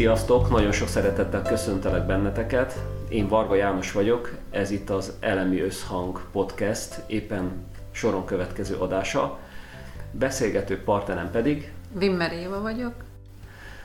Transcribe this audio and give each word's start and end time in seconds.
Sziasztok! 0.00 0.50
Nagyon 0.50 0.72
sok 0.72 0.88
szeretettel 0.88 1.42
köszöntelek 1.42 2.06
benneteket. 2.06 2.78
Én 3.08 3.28
Varga 3.28 3.54
János 3.54 3.92
vagyok, 3.92 4.36
ez 4.50 4.70
itt 4.70 4.90
az 4.90 5.12
Elemi 5.20 5.60
Összhang 5.60 6.22
Podcast, 6.32 7.00
éppen 7.06 7.66
soron 7.90 8.24
következő 8.24 8.74
adása. 8.76 9.38
Beszélgető 10.10 10.82
partnerem 10.82 11.30
pedig... 11.30 11.72
Wimmer 12.00 12.32
Éva 12.32 12.60
vagyok. 12.60 12.94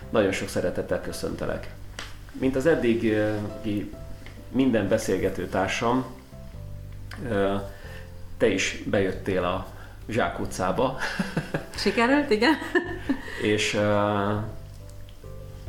Nagyon 0.10 0.32
sok 0.32 0.48
szeretettel 0.48 1.02
köszöntelek. 1.02 1.74
Mint 2.32 2.56
az 2.56 2.66
eddigi 2.66 3.16
minden 4.52 4.88
beszélgető 4.88 5.48
társam, 5.48 6.06
te 8.38 8.48
is 8.48 8.84
bejöttél 8.86 9.44
a 9.44 9.68
Zsák 10.10 10.40
utcába. 10.40 10.98
Sikerült, 11.76 12.30
igen. 12.30 12.54
és, 13.42 13.78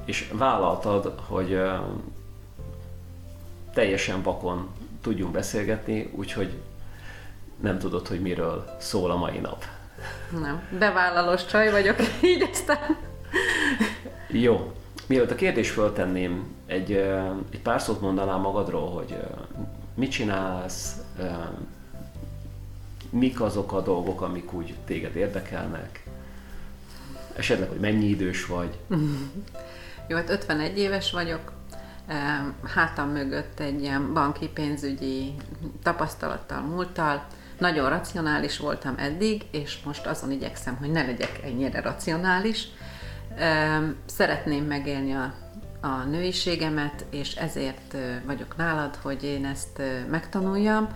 és 0.07 0.31
vállaltad, 0.33 1.21
hogy 1.27 1.61
teljesen 3.75 4.23
vakon 4.23 4.69
tudjunk 5.01 5.33
beszélgetni, 5.33 6.11
úgyhogy 6.15 6.53
nem 7.61 7.79
tudod, 7.79 8.07
hogy 8.07 8.21
miről 8.21 8.77
szól 8.79 9.11
a 9.11 9.17
mai 9.17 9.39
nap. 9.39 9.65
Nem, 10.41 10.63
bevállalós 10.79 11.47
csaj 11.47 11.71
vagyok, 11.71 11.97
így 12.35 12.49
aztán. 12.53 12.97
Jó. 14.29 14.73
Mielőtt 15.07 15.31
a 15.31 15.35
kérdést 15.35 15.71
föltenném, 15.71 16.55
egy, 16.67 16.93
egy 17.51 17.61
pár 17.63 17.81
szót 17.81 18.01
mondanám 18.01 18.41
magadról, 18.41 18.91
hogy 18.91 19.17
mit 19.95 20.11
csinálsz, 20.11 20.97
mik 23.11 23.41
azok 23.41 23.73
a 23.73 23.81
dolgok, 23.81 24.21
amik 24.21 24.53
úgy 24.53 24.75
téged 24.85 25.17
érdekelnek, 25.17 26.05
esetleg, 27.37 27.69
hogy 27.69 27.81
mennyi 27.81 28.07
idős 28.07 28.47
vagy. 28.47 28.79
Jó, 30.09 30.17
hát 30.17 30.31
51 30.31 30.79
éves 30.79 31.11
vagyok, 31.11 31.53
hátam 32.75 33.09
mögött 33.09 33.61
egy 33.61 33.83
ilyen 33.83 34.13
banki 34.13 34.49
pénzügyi 34.49 35.35
tapasztalattal, 35.83 36.61
múlttal. 36.61 37.27
Nagyon 37.59 37.89
racionális 37.89 38.59
voltam 38.59 38.95
eddig, 38.99 39.43
és 39.51 39.79
most 39.85 40.07
azon 40.07 40.31
igyekszem, 40.31 40.77
hogy 40.77 40.91
ne 40.91 41.03
legyek 41.03 41.41
ennyire 41.45 41.81
racionális. 41.81 42.69
Szeretném 44.07 44.65
megélni 44.65 45.13
a, 45.13 45.35
a 45.81 46.05
nőiségemet, 46.05 47.05
és 47.11 47.35
ezért 47.35 47.97
vagyok 48.27 48.57
nálad, 48.57 48.95
hogy 49.03 49.25
én 49.25 49.45
ezt 49.45 49.83
megtanuljam, 50.11 50.89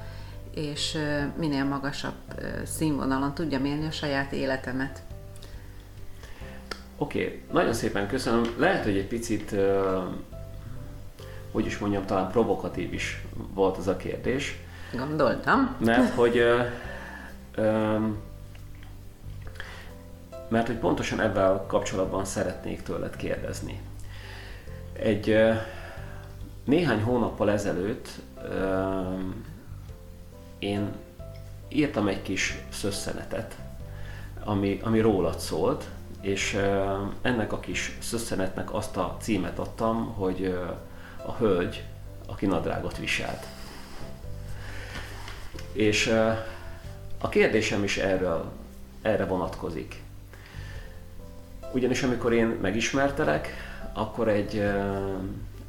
és 0.54 0.98
minél 1.38 1.64
magasabb 1.64 2.40
színvonalon 2.64 3.34
tudjam 3.34 3.64
élni 3.64 3.86
a 3.86 3.90
saját 3.90 4.32
életemet. 4.32 5.02
Oké, 7.02 7.24
okay. 7.24 7.42
nagyon 7.52 7.72
szépen 7.72 8.06
köszönöm. 8.06 8.54
Lehet, 8.58 8.84
hogy 8.84 8.96
egy 8.96 9.06
picit, 9.06 9.54
hogy 11.52 11.66
is 11.66 11.78
mondjam, 11.78 12.04
talán 12.06 12.30
provokatív 12.30 12.92
is 12.92 13.24
volt 13.54 13.76
az 13.76 13.88
a 13.88 13.96
kérdés. 13.96 14.58
Gondoltam. 14.92 15.76
Mert 15.78 16.14
hogy 16.14 16.42
mert 20.48 20.66
hogy 20.66 20.76
pontosan 20.76 21.20
ebben 21.20 21.66
kapcsolatban 21.66 22.24
szeretnék 22.24 22.82
tőled 22.82 23.16
kérdezni. 23.16 23.80
Egy 24.92 25.36
néhány 26.64 27.02
hónappal 27.02 27.50
ezelőtt 27.50 28.08
én 30.58 30.92
írtam 31.68 32.08
egy 32.08 32.22
kis 32.22 32.58
szösszenetet, 32.68 33.56
ami, 34.44 34.80
ami 34.82 35.00
rólad 35.00 35.38
szólt, 35.38 35.84
és 36.20 36.58
ennek 37.22 37.52
a 37.52 37.60
kis 37.60 37.96
szösszenetnek 38.00 38.74
azt 38.74 38.96
a 38.96 39.16
címet 39.20 39.58
adtam, 39.58 40.14
hogy 40.14 40.58
a 41.26 41.32
hölgy, 41.32 41.84
aki 42.26 42.46
nadrágot 42.46 42.98
viselt. 42.98 43.46
És 45.72 46.06
a 47.20 47.28
kérdésem 47.28 47.84
is 47.84 47.96
erről, 47.96 48.52
erre 49.02 49.24
vonatkozik. 49.24 50.02
Ugyanis 51.72 52.02
amikor 52.02 52.32
én 52.32 52.46
megismertelek, 52.46 53.48
akkor 53.92 54.28
egy, 54.28 54.64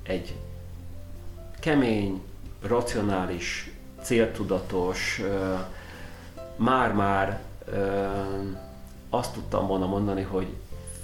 egy 0.04 0.36
kemény, 1.60 2.22
racionális, 2.62 3.72
céltudatos, 4.02 5.22
már-már 6.56 7.42
azt 9.14 9.34
tudtam 9.34 9.68
volna 9.68 9.86
mondani, 9.86 10.22
hogy 10.22 10.48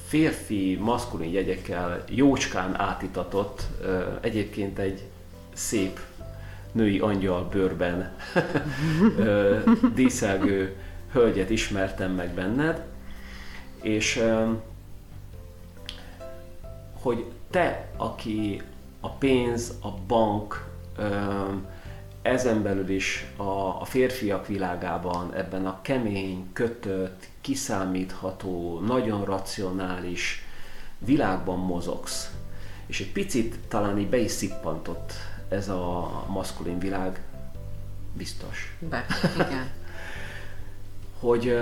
férfi, 0.05 0.77
maszkulin 0.81 1.31
jegyekkel 1.31 2.03
jócskán 2.09 2.79
átitatott, 2.79 3.61
egyébként 4.21 4.79
egy 4.79 5.03
szép 5.53 5.99
női 6.71 6.99
angyal 6.99 7.47
bőrben 7.51 8.15
díszelgő 9.95 10.75
hölgyet 11.11 11.49
ismertem 11.49 12.11
meg 12.11 12.33
benned, 12.33 12.85
és 13.81 14.23
hogy 17.01 17.25
te, 17.49 17.87
aki 17.97 18.61
a 18.99 19.09
pénz, 19.09 19.73
a 19.81 19.89
bank, 20.07 20.65
ezen 22.21 22.63
belül 22.63 22.89
is 22.89 23.25
a, 23.35 23.81
a 23.81 23.85
férfiak 23.85 24.47
világában, 24.47 25.33
ebben 25.33 25.65
a 25.65 25.81
kemény, 25.81 26.49
kötött, 26.53 27.27
kiszámítható, 27.47 28.79
nagyon 28.79 29.25
racionális 29.25 30.45
világban 30.97 31.59
mozogsz. 31.59 32.31
És 32.85 32.99
egy 32.99 33.11
picit 33.11 33.59
talán 33.67 33.97
így 33.97 34.09
be 34.09 34.17
is 34.17 34.31
szippantott 34.31 35.13
ez 35.49 35.69
a 35.69 36.25
maszkulin 36.27 36.79
világ, 36.79 37.21
biztos. 38.13 38.75
Be, 38.79 39.05
igen. 39.33 39.69
hogy 41.19 41.57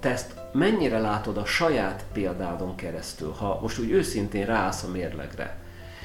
te 0.00 0.10
ezt 0.10 0.34
mennyire 0.52 0.98
látod 0.98 1.36
a 1.36 1.44
saját 1.44 2.04
példádon 2.12 2.74
keresztül, 2.74 3.30
ha 3.30 3.58
most 3.62 3.78
úgy 3.78 3.90
őszintén 3.90 4.46
ráállsz 4.46 4.82
a 4.82 4.88
mérlegre, 4.88 5.58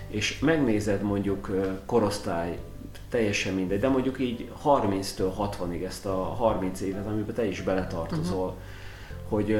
és 0.07 0.39
megnézed 0.39 1.01
mondjuk 1.01 1.49
korosztály, 1.85 2.59
teljesen 3.09 3.53
mindegy, 3.53 3.79
de 3.79 3.89
mondjuk 3.89 4.19
így 4.19 4.51
30-től 4.63 5.31
60-ig 5.39 5.85
ezt 5.85 6.05
a 6.05 6.15
30 6.15 6.81
évet, 6.81 7.07
amiben 7.07 7.35
te 7.35 7.45
is 7.45 7.61
beletartozol, 7.61 8.45
uh-huh. 8.47 8.59
hogy 9.29 9.57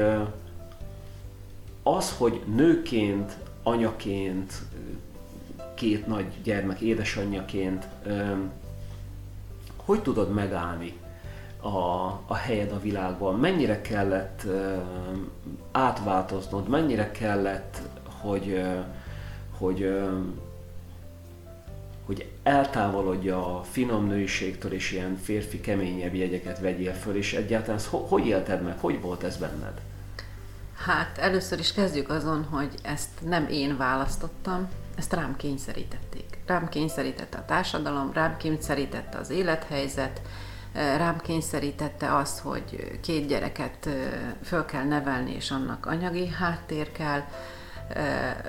az, 1.84 2.16
hogy 2.18 2.42
nőként, 2.56 3.38
anyaként, 3.64 4.54
két 5.74 6.08
nagy 6.08 6.26
gyermek 6.44 6.80
édesanyjaként, 6.80 7.88
hogy 9.76 10.02
tudod 10.02 10.34
megállni 10.34 10.98
a, 11.62 11.68
a 12.26 12.36
helyed 12.36 12.72
a 12.72 12.80
világban? 12.80 13.40
Mennyire 13.40 13.82
kellett 13.82 14.46
átváltoznod, 15.72 16.68
mennyire 16.68 17.12
kellett, 17.12 17.82
hogy 18.22 18.64
hogy, 19.58 20.00
hogy 22.06 22.32
eltávolodja 22.44 23.58
a 23.58 23.64
finom 23.64 24.08
nőiségtől, 24.08 24.74
és 24.74 24.92
ilyen 24.92 25.18
férfi, 25.18 25.62
keményebb 25.62 26.14
jegyeket 26.14 26.60
vegyél 26.60 26.94
föl, 26.94 27.16
és 27.16 27.34
egyáltalán 27.34 27.76
ezt 27.76 27.88
hogy 27.88 28.26
élted 28.26 28.62
meg? 28.64 28.80
Hogy 28.80 29.02
volt 29.02 29.24
ez 29.24 29.38
benned? 29.38 29.82
Hát 30.86 31.18
először 31.18 31.60
is 31.60 31.74
kezdjük 31.74 32.10
azon, 32.10 32.44
hogy 32.44 32.76
ezt 32.82 33.10
nem 33.28 33.48
én 33.48 33.78
választottam, 33.78 34.70
ezt 34.96 35.14
rám 35.14 35.36
kényszerítették. 35.36 36.38
Rám 36.46 36.70
kényszerítette 36.70 37.38
a 37.38 37.46
társadalom, 37.46 38.12
rám 38.14 38.38
kényszerítette 38.38 39.18
az 39.18 39.30
élethelyzet, 39.30 40.22
rám 40.74 41.20
kényszerítette 41.20 42.16
azt, 42.16 42.40
hogy 42.40 43.00
két 43.02 43.28
gyereket 43.28 43.90
föl 44.44 44.66
kell 44.66 44.84
nevelni, 44.84 45.32
és 45.36 45.52
annak 45.52 45.86
anyagi 45.86 46.28
háttér 46.28 46.92
kell, 46.92 47.24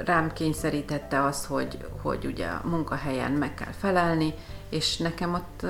rám 0.05 0.33
kényszerítette 0.33 1.25
az, 1.25 1.47
hogy, 1.47 1.79
hogy 2.03 2.25
ugye 2.25 2.47
a 2.47 2.61
munkahelyen 2.65 3.31
meg 3.31 3.55
kell 3.55 3.73
felelni, 3.79 4.35
és 4.69 4.97
nekem 4.97 5.35
ott 5.35 5.63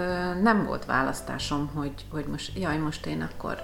nem 0.42 0.64
volt 0.64 0.84
választásom, 0.84 1.70
hogy, 1.74 1.92
hogy 2.10 2.24
most, 2.26 2.58
jaj, 2.58 2.76
most 2.76 3.06
én 3.06 3.28
akkor 3.32 3.62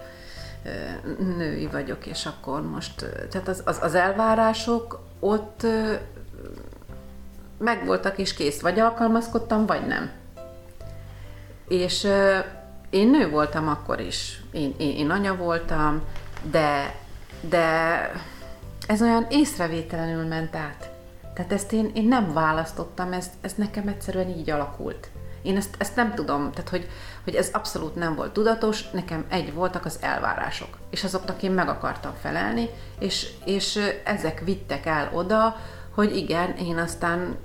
női 1.36 1.66
vagyok, 1.66 2.06
és 2.06 2.26
akkor 2.26 2.62
most, 2.62 3.06
tehát 3.30 3.48
az, 3.48 3.62
az, 3.64 3.78
az 3.82 3.94
elvárások 3.94 5.00
ott 5.20 5.66
megvoltak 7.58 8.18
és 8.18 8.34
kész, 8.34 8.60
vagy 8.60 8.78
alkalmazkodtam, 8.78 9.66
vagy 9.66 9.86
nem. 9.86 10.10
És 11.68 12.06
én 12.90 13.10
nő 13.10 13.30
voltam 13.30 13.68
akkor 13.68 14.00
is, 14.00 14.42
én, 14.52 14.74
én, 14.78 14.96
én 14.96 15.10
anya 15.10 15.36
voltam, 15.36 16.02
de, 16.50 16.94
de 17.40 18.10
ez 18.86 19.02
olyan 19.02 19.26
észrevételenül 19.28 20.26
ment 20.26 20.56
át. 20.56 20.90
Tehát 21.34 21.52
ezt 21.52 21.72
én, 21.72 21.90
én 21.94 22.08
nem 22.08 22.32
választottam, 22.32 23.12
ez, 23.12 23.30
ez 23.40 23.52
nekem 23.54 23.88
egyszerűen 23.88 24.28
így 24.28 24.50
alakult. 24.50 25.10
Én 25.42 25.56
ezt, 25.56 25.74
ezt 25.78 25.96
nem 25.96 26.14
tudom, 26.14 26.50
tehát 26.50 26.68
hogy, 26.68 26.88
hogy 27.24 27.34
ez 27.34 27.48
abszolút 27.52 27.94
nem 27.94 28.14
volt 28.14 28.32
tudatos, 28.32 28.90
nekem 28.90 29.24
egy 29.28 29.54
voltak 29.54 29.84
az 29.84 29.98
elvárások, 30.00 30.78
és 30.90 31.04
azoknak 31.04 31.42
én 31.42 31.50
meg 31.50 31.68
akartam 31.68 32.12
felelni, 32.20 32.68
és, 32.98 33.28
és 33.44 33.78
ezek 34.04 34.40
vittek 34.44 34.86
el 34.86 35.10
oda, 35.12 35.56
hogy 35.94 36.16
igen, 36.16 36.56
én 36.56 36.78
aztán 36.78 37.36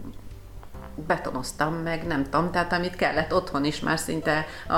betonoztam 1.08 1.74
meg, 1.74 2.08
nem 2.08 2.24
tudom, 2.24 2.52
tehát 2.52 2.74
amit 2.74 2.96
kellett 2.96 3.34
otthon 3.34 3.66
is 3.66 3.80
már 3.80 4.00
szinte 4.00 4.46
a, 4.68 4.74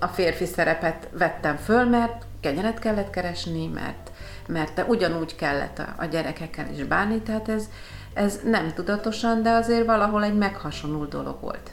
a 0.00 0.06
férfi 0.12 0.44
szerepet 0.44 1.08
vettem 1.12 1.56
föl, 1.56 1.84
mert 1.84 2.24
kenyeret 2.40 2.78
kellett 2.78 3.10
keresni, 3.10 3.66
mert, 3.66 4.09
mert 4.52 4.84
ugyanúgy 4.88 5.36
kellett 5.36 5.78
a, 5.78 5.94
a 5.96 6.04
gyerekekkel 6.04 6.66
is 6.72 6.84
bánni, 6.84 7.20
tehát 7.20 7.48
ez, 7.48 7.68
ez 8.14 8.40
nem 8.44 8.72
tudatosan, 8.74 9.42
de 9.42 9.50
azért 9.50 9.86
valahol 9.86 10.24
egy 10.24 10.36
meghasonult 10.36 11.10
dolog 11.10 11.40
volt. 11.40 11.70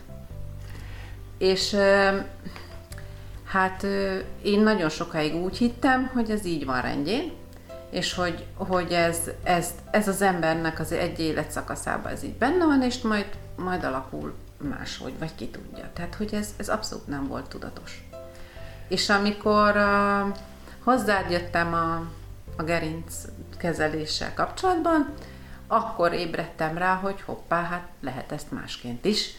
És 1.38 1.76
hát 3.46 3.84
én 4.42 4.60
nagyon 4.60 4.90
sokáig 4.90 5.36
úgy 5.36 5.58
hittem, 5.58 6.10
hogy 6.14 6.32
ez 6.32 6.46
így 6.46 6.66
van 6.66 6.82
rendjén, 6.82 7.32
és 7.90 8.14
hogy, 8.14 8.46
hogy 8.56 8.92
ez, 8.92 9.18
ez, 9.44 9.70
ez 9.92 10.08
az 10.08 10.22
embernek 10.22 10.80
az 10.80 10.92
egy 10.92 11.20
életszakaszában 11.20 12.12
ez 12.12 12.24
így 12.24 12.36
benne 12.38 12.66
van, 12.66 12.82
és 12.82 13.02
majd, 13.02 13.28
majd 13.56 13.84
alakul 13.84 14.34
máshogy, 14.58 15.14
vagy 15.20 15.36
ki 15.36 15.48
tudja. 15.48 15.90
Tehát, 15.94 16.16
hogy 16.16 16.34
ez, 16.34 16.54
ez 16.58 16.70
abszolút 16.70 17.08
nem 17.08 17.28
volt 17.28 17.50
tudatos. 17.50 18.08
És 18.88 19.10
amikor 19.10 19.76
uh, 19.76 20.36
hozzád 20.84 21.32
jöttem 21.32 21.74
a, 21.74 22.04
a 22.58 22.64
gerinc 22.64 23.14
kezeléssel 23.58 24.34
kapcsolatban, 24.34 25.14
akkor 25.68 26.14
ébredtem 26.14 26.78
rá, 26.78 26.96
hogy 26.96 27.22
hoppá, 27.22 27.64
hát 27.64 27.88
lehet 28.02 28.32
ezt 28.32 28.52
másként 28.52 29.06
is. 29.06 29.32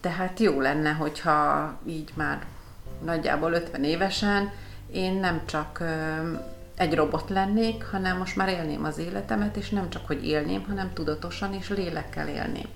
Tehát 0.00 0.40
jó 0.40 0.60
lenne, 0.60 0.90
hogyha 0.90 1.72
így 1.86 2.10
már 2.14 2.44
nagyjából 3.04 3.52
50 3.52 3.84
évesen 3.84 4.52
én 4.92 5.12
nem 5.12 5.42
csak 5.46 5.82
egy 6.76 6.94
robot 6.94 7.30
lennék, 7.30 7.84
hanem 7.84 8.16
most 8.18 8.36
már 8.36 8.48
élném 8.48 8.84
az 8.84 8.98
életemet, 8.98 9.56
és 9.56 9.68
nem 9.68 9.90
csak, 9.90 10.06
hogy 10.06 10.26
élném, 10.26 10.64
hanem 10.64 10.92
tudatosan 10.92 11.54
és 11.54 11.68
lélekkel 11.68 12.28
élném. 12.28 12.68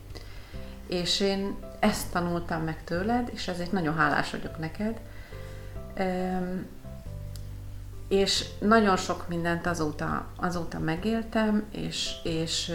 És 0.86 1.20
én 1.20 1.56
ezt 1.80 2.12
tanultam 2.12 2.62
meg 2.62 2.84
tőled, 2.84 3.30
és 3.34 3.48
ezért 3.48 3.72
nagyon 3.72 3.96
hálás 3.96 4.30
vagyok 4.30 4.58
neked. 4.58 5.00
És 8.12 8.44
nagyon 8.58 8.96
sok 8.96 9.28
mindent 9.28 9.66
azóta, 9.66 10.26
azóta 10.36 10.78
megéltem, 10.78 11.64
és, 11.70 12.10
és 12.22 12.72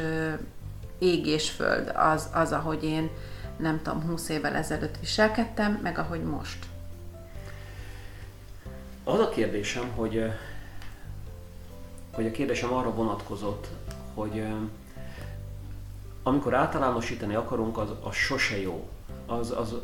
ég 0.97 1.25
és 1.25 1.49
föld 1.49 1.91
az, 1.95 2.29
az, 2.33 2.51
ahogy 2.51 2.83
én 2.83 3.09
nem 3.57 3.81
tudom, 3.83 4.01
20 4.01 4.29
évvel 4.29 4.55
ezelőtt 4.55 4.99
viselkedtem, 4.99 5.79
meg 5.83 5.97
ahogy 5.97 6.23
most. 6.23 6.65
Az 9.03 9.19
a 9.19 9.29
kérdésem, 9.29 9.91
hogy, 9.95 10.23
hogy 12.13 12.25
a 12.25 12.31
kérdésem 12.31 12.73
arra 12.73 12.93
vonatkozott, 12.93 13.67
hogy 14.13 14.45
amikor 16.23 16.53
általánosítani 16.53 17.35
akarunk, 17.35 17.77
az, 17.77 17.89
az 18.01 18.15
sose 18.15 18.61
jó. 18.61 18.89
Az, 19.25 19.51
az, 19.51 19.75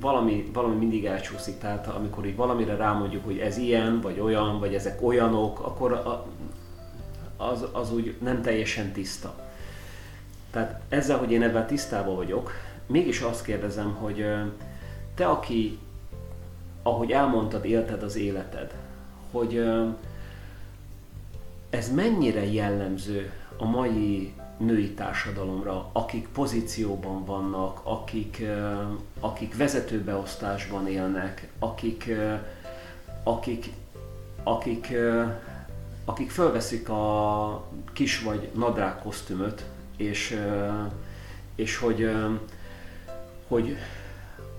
valami, 0.00 0.50
valami 0.52 0.74
mindig 0.74 1.04
elcsúszik, 1.04 1.58
tehát 1.58 1.86
amikor 1.86 2.26
így 2.26 2.36
valamire 2.36 2.76
rámondjuk, 2.76 3.24
hogy 3.24 3.38
ez 3.38 3.56
ilyen, 3.56 4.00
vagy 4.00 4.20
olyan, 4.20 4.58
vagy 4.58 4.74
ezek 4.74 5.02
olyanok, 5.02 5.60
akkor 5.60 5.92
a, 5.92 6.26
az, 7.36 7.64
az 7.72 7.92
úgy 7.92 8.16
nem 8.22 8.42
teljesen 8.42 8.92
tiszta. 8.92 9.34
Tehát 10.50 10.80
ezzel, 10.88 11.18
hogy 11.18 11.30
én 11.30 11.42
ebben 11.42 11.66
tisztában 11.66 12.16
vagyok, 12.16 12.50
mégis 12.86 13.20
azt 13.20 13.44
kérdezem, 13.44 13.94
hogy 13.94 14.26
te, 15.14 15.26
aki, 15.26 15.78
ahogy 16.82 17.10
elmondtad, 17.10 17.64
élted 17.64 18.02
az 18.02 18.16
életed, 18.16 18.74
hogy 19.30 19.64
ez 21.70 21.94
mennyire 21.94 22.52
jellemző 22.52 23.32
a 23.56 23.64
mai 23.64 24.34
női 24.56 24.90
társadalomra, 24.90 25.90
akik 25.92 26.28
pozícióban 26.28 27.24
vannak, 27.24 27.80
akik, 27.82 28.42
akik 29.20 29.56
vezetőbeosztásban 29.56 30.88
élnek, 30.88 31.48
akik, 31.58 32.10
akik, 33.22 33.70
akik, 34.42 34.96
akik 36.04 36.30
fölveszik 36.30 36.88
a 36.88 37.64
kis 37.92 38.20
vagy 38.22 38.50
nadrág 38.54 38.98
kosztümöt, 38.98 39.64
és, 39.96 40.40
és 41.54 41.76
hogy, 41.76 42.10
hogy 43.48 43.76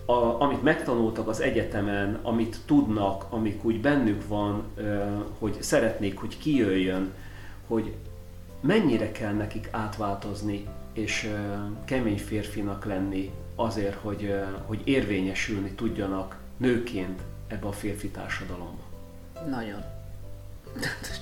a, 0.06 0.42
amit 0.42 0.64
megtanultak 0.64 1.28
az 1.28 1.42
egyetemen, 1.42 2.20
amit 2.22 2.58
tudnak, 2.66 3.26
amik 3.30 3.66
úgy 3.66 3.82
bennük 3.82 4.28
van, 4.28 4.64
hogy 5.40 5.58
szeretnék, 5.62 6.20
hogy 6.20 6.38
kijöjjön, 6.38 7.14
hogy 7.68 7.96
mennyire 8.66 9.12
kell 9.12 9.34
nekik 9.34 9.68
átváltozni 9.72 10.68
és 10.94 11.32
kemény 11.86 12.18
férfinak 12.18 12.86
lenni 12.86 13.32
azért, 13.56 13.96
hogy, 13.96 14.44
hogy 14.66 14.82
érvényesülni 14.84 15.72
tudjanak 15.72 16.38
nőként 16.58 17.22
ebbe 17.48 17.68
a 17.68 17.72
férfi 17.72 18.10
társadalomba. 18.10 18.84
Nagyon. 19.50 19.84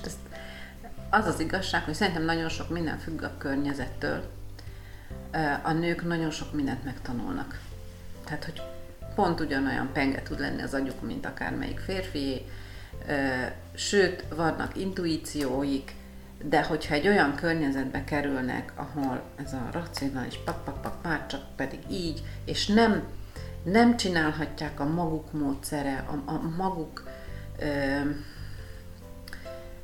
Az 1.10 1.26
az 1.26 1.40
igazság, 1.40 1.84
hogy 1.84 1.94
szerintem 1.94 2.24
nagyon 2.24 2.48
sok 2.48 2.70
minden 2.70 2.98
függ 2.98 3.22
a 3.22 3.32
környezettől. 3.38 4.22
A 5.62 5.72
nők 5.72 6.06
nagyon 6.06 6.30
sok 6.30 6.52
mindent 6.52 6.84
megtanulnak. 6.84 7.60
Tehát, 8.24 8.44
hogy 8.44 8.62
pont 9.14 9.40
ugyanolyan 9.40 9.90
penge 9.92 10.22
tud 10.22 10.40
lenni 10.40 10.62
az 10.62 10.74
agyuk, 10.74 11.02
mint 11.02 11.26
akármelyik 11.26 11.78
férfi, 11.78 12.44
sőt, 13.74 14.24
vannak 14.34 14.76
intuícióik, 14.76 15.94
de 16.48 16.62
hogyha 16.62 16.94
egy 16.94 17.08
olyan 17.08 17.34
környezetbe 17.34 18.04
kerülnek, 18.04 18.72
ahol 18.76 19.22
ez 19.44 19.52
a 19.52 19.68
racionális 19.72 20.38
pak, 20.44 21.02
már 21.02 21.26
csak 21.26 21.40
pedig 21.56 21.78
így, 21.90 22.22
és 22.44 22.66
nem, 22.66 23.02
nem 23.62 23.96
csinálhatják 23.96 24.80
a 24.80 24.84
maguk 24.84 25.32
módszere, 25.32 26.04
a, 26.08 26.30
a 26.30 26.40
maguk 26.56 27.02
ö, 27.58 28.00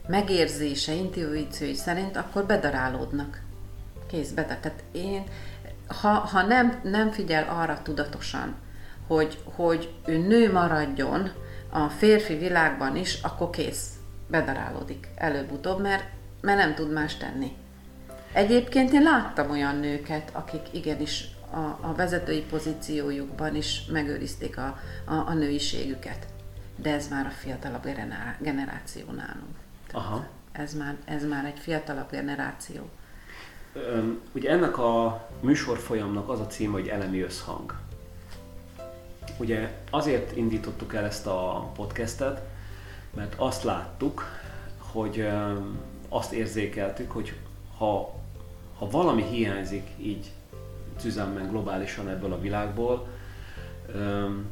megérzése, 0.06 0.92
intuíciói 0.92 1.74
szerint, 1.74 2.16
akkor 2.16 2.44
bedarálódnak. 2.44 3.40
Kész, 4.06 4.30
bedar. 4.30 4.56
Tehát 4.56 4.82
én, 4.92 5.24
ha, 6.00 6.08
ha 6.08 6.42
nem, 6.42 6.80
nem 6.82 7.10
figyel 7.10 7.48
arra 7.48 7.82
tudatosan, 7.82 8.54
hogy, 9.06 9.38
hogy 9.44 9.94
ő 10.06 10.18
nő 10.18 10.52
maradjon 10.52 11.30
a 11.70 11.88
férfi 11.88 12.34
világban 12.34 12.96
is, 12.96 13.22
akkor 13.22 13.50
kész, 13.50 13.88
bedarálódik 14.28 15.08
előbb-utóbb, 15.16 15.80
mert, 15.80 16.04
mert 16.40 16.58
nem 16.58 16.74
tud 16.74 16.92
más 16.92 17.16
tenni. 17.16 17.52
Egyébként 18.32 18.92
én 18.92 19.02
láttam 19.02 19.50
olyan 19.50 19.76
nőket, 19.76 20.30
akik 20.32 20.62
igenis 20.70 21.28
a, 21.50 21.58
a 21.58 21.94
vezetői 21.96 22.40
pozíciójukban 22.40 23.54
is 23.54 23.84
megőrizték 23.92 24.58
a, 24.58 24.78
a, 25.04 25.14
a 25.14 25.34
nőiségüket. 25.34 26.26
De 26.76 26.94
ez 26.94 27.08
már 27.08 27.26
a 27.26 27.30
fiatalabb 27.30 27.86
generáció 28.38 29.04
nálunk. 29.10 29.56
Aha. 29.92 30.26
Ez 30.52 30.74
már, 30.74 30.96
ez 31.04 31.24
már 31.24 31.44
egy 31.44 31.58
fiatalabb 31.58 32.10
generáció. 32.10 32.90
Ugye 34.32 34.50
ennek 34.50 34.78
a 34.78 35.28
műsor 35.40 35.78
folyamnak 35.78 36.28
az 36.28 36.40
a 36.40 36.46
cím, 36.46 36.72
hogy 36.72 36.88
elemi 36.88 37.20
összhang. 37.20 37.74
Ugye 39.38 39.78
azért 39.90 40.36
indítottuk 40.36 40.94
el 40.94 41.04
ezt 41.04 41.26
a 41.26 41.70
podcastet, 41.74 42.42
mert 43.14 43.34
azt 43.36 43.62
láttuk, 43.62 44.24
hogy 44.78 45.28
azt 46.12 46.32
érzékeltük, 46.32 47.10
hogy 47.10 47.34
ha, 47.76 48.14
ha 48.78 48.90
valami 48.90 49.22
hiányzik 49.22 49.86
így 49.98 50.30
tüzemben 51.00 51.48
globálisan 51.48 52.08
ebből 52.08 52.32
a 52.32 52.40
világból, 52.40 53.08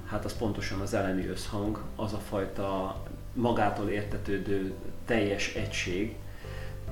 hát 0.07 0.25
az 0.25 0.37
pontosan 0.37 0.81
az 0.81 0.95
elemi 0.95 1.27
összhang, 1.27 1.81
az 1.97 2.13
a 2.13 2.19
fajta 2.19 2.97
magától 3.33 3.89
értetődő 3.89 4.73
teljes 5.05 5.55
egység, 5.55 6.15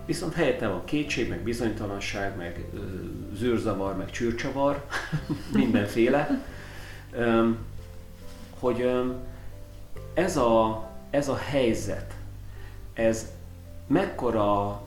viszont 0.07 0.35
helyette 0.35 0.69
van 0.69 0.85
kétség, 0.85 1.29
meg 1.29 1.41
bizonytalanság, 1.41 2.37
meg 2.37 2.65
zűrzavar, 3.35 3.97
meg 3.97 4.11
csűrcsavar, 4.11 4.85
mindenféle, 5.53 6.45
hogy 8.59 8.91
ez 10.15 10.37
a, 10.37 10.89
ez 11.11 11.29
a 11.29 11.37
helyzet, 11.37 12.15
ez 12.93 13.36
mekkora 13.87 14.83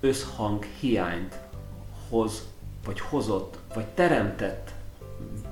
összhang 0.00 0.64
hiányt 0.64 1.38
hoz, 2.08 2.48
vagy 2.84 3.00
hozott, 3.00 3.58
vagy 3.74 3.86
teremtett, 3.86 4.72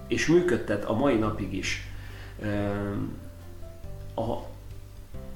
és 0.06 0.26
működtet 0.26 0.84
a 0.84 0.92
mai 0.94 1.16
napig 1.16 1.54
is 1.54 1.90
a 4.14 4.36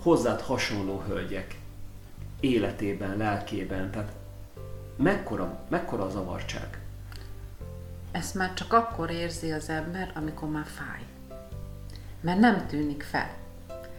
hozzád 0.03 0.41
hasonló 0.41 1.03
hölgyek 1.07 1.59
életében, 2.41 3.17
lelkében, 3.17 3.91
tehát 3.91 4.13
mekkora, 4.97 5.59
mekkora 5.69 6.05
a 6.05 6.11
zavartság? 6.11 6.81
ezt 8.13 8.35
már 8.35 8.55
csak 8.55 8.73
akkor 8.73 9.11
érzi 9.11 9.51
az 9.53 9.69
ember, 9.69 10.13
amikor 10.15 10.49
már 10.49 10.67
fáj. 10.67 11.01
Mert 12.21 12.39
nem 12.39 12.67
tűnik 12.67 13.03
fel. 13.03 13.31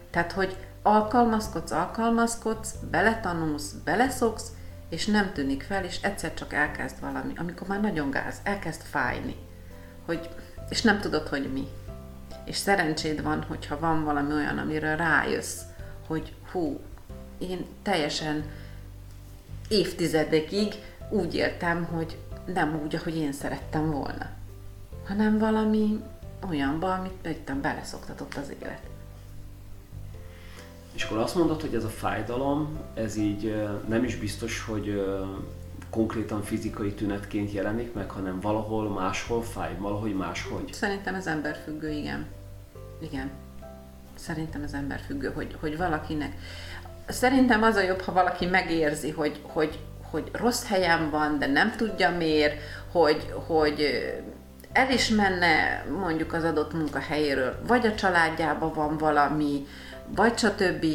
Tehát, 0.10 0.32
hogy 0.32 0.58
alkalmazkodsz, 0.81 1.71
alkalmazkodsz, 1.71 2.75
beletanulsz, 2.91 3.71
beleszoksz, 3.83 4.51
és 4.89 5.05
nem 5.05 5.31
tűnik 5.33 5.63
fel, 5.63 5.83
és 5.83 6.01
egyszer 6.01 6.33
csak 6.33 6.53
elkezd 6.53 7.00
valami, 7.00 7.33
amikor 7.35 7.67
már 7.67 7.81
nagyon 7.81 8.09
gáz, 8.09 8.39
elkezd 8.43 8.81
fájni, 8.81 9.35
hogy, 10.05 10.29
és 10.69 10.81
nem 10.81 11.00
tudod, 11.00 11.27
hogy 11.27 11.51
mi. 11.53 11.67
És 12.45 12.55
szerencséd 12.55 13.23
van, 13.23 13.43
hogyha 13.43 13.79
van 13.79 14.03
valami 14.03 14.33
olyan, 14.33 14.57
amiről 14.57 14.95
rájössz, 14.95 15.61
hogy 16.07 16.35
hú, 16.51 16.79
én 17.38 17.65
teljesen 17.81 18.43
évtizedekig 19.67 20.73
úgy 21.09 21.35
éltem, 21.35 21.83
hogy 21.83 22.17
nem 22.45 22.79
úgy, 22.83 22.95
ahogy 22.95 23.15
én 23.15 23.31
szerettem 23.31 23.91
volna, 23.91 24.29
hanem 25.07 25.38
valami 25.38 26.03
olyanba, 26.50 26.93
amit 26.93 27.25
értem, 27.25 27.61
beleszoktatott 27.61 28.33
az 28.33 28.53
élet. 28.61 28.90
És 30.93 31.03
akkor 31.03 31.17
azt 31.17 31.36
mondod, 31.36 31.62
hogy 31.62 31.75
ez 31.75 31.83
a 31.83 31.89
fájdalom, 31.89 32.79
ez 32.93 33.15
így 33.15 33.55
nem 33.88 34.03
is 34.03 34.15
biztos, 34.15 34.63
hogy 34.63 35.03
konkrétan 35.89 36.43
fizikai 36.43 36.93
tünetként 36.93 37.51
jelenik 37.51 37.93
meg, 37.93 38.10
hanem 38.10 38.39
valahol 38.39 38.89
máshol 38.89 39.43
fáj, 39.43 39.75
valahogy 39.79 40.15
máshogy. 40.15 40.74
Szerintem 40.74 41.15
ez 41.15 41.27
emberfüggő, 41.27 41.91
igen. 41.91 42.25
Igen. 43.01 43.29
Szerintem 44.15 44.63
ez 44.63 44.74
emberfüggő, 44.74 45.31
hogy, 45.36 45.55
hogy 45.60 45.77
valakinek... 45.77 46.33
Szerintem 47.07 47.63
az 47.63 47.75
a 47.75 47.81
jobb, 47.81 48.01
ha 48.01 48.12
valaki 48.12 48.45
megérzi, 48.45 49.10
hogy, 49.10 49.39
hogy, 49.43 49.79
hogy 50.01 50.29
rossz 50.31 50.65
helyen 50.65 51.10
van, 51.10 51.39
de 51.39 51.48
nem 51.48 51.74
tudja 51.75 52.10
miért, 52.10 52.62
hogy, 52.91 53.33
hogy 53.48 53.81
el 54.71 54.91
is 54.91 55.10
menne 55.10 55.86
mondjuk 56.00 56.33
az 56.33 56.43
adott 56.43 56.74
munkahelyéről, 56.74 57.60
vagy 57.67 57.86
a 57.86 57.95
családjában 57.95 58.74
van 58.74 58.98
valami, 58.98 59.65
vagy 60.15 60.38
stb., 60.38 60.86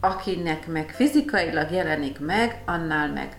akinek 0.00 0.66
meg 0.66 0.90
fizikailag 0.90 1.70
jelenik 1.70 2.18
meg, 2.20 2.62
annál 2.64 3.12
meg 3.12 3.36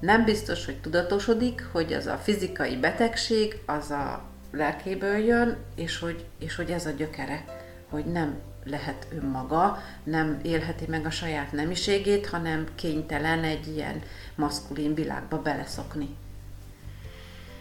nem 0.00 0.24
biztos, 0.24 0.64
hogy 0.64 0.76
tudatosodik, 0.80 1.66
hogy 1.72 1.92
az 1.92 2.06
a 2.06 2.16
fizikai 2.16 2.76
betegség 2.76 3.58
az 3.66 3.90
a 3.90 4.22
lelkéből 4.50 5.16
jön, 5.16 5.56
és 5.74 5.98
hogy, 5.98 6.24
és 6.38 6.56
hogy 6.56 6.70
ez 6.70 6.86
a 6.86 6.90
gyökere, 6.90 7.44
hogy 7.88 8.04
nem 8.04 8.38
lehet 8.64 9.06
önmaga, 9.14 9.82
nem 10.04 10.38
élheti 10.42 10.84
meg 10.88 11.06
a 11.06 11.10
saját 11.10 11.52
nemiségét, 11.52 12.26
hanem 12.26 12.66
kénytelen 12.74 13.44
egy 13.44 13.66
ilyen 13.66 14.02
maszkulin 14.34 14.94
világba 14.94 15.42
beleszokni. 15.42 16.16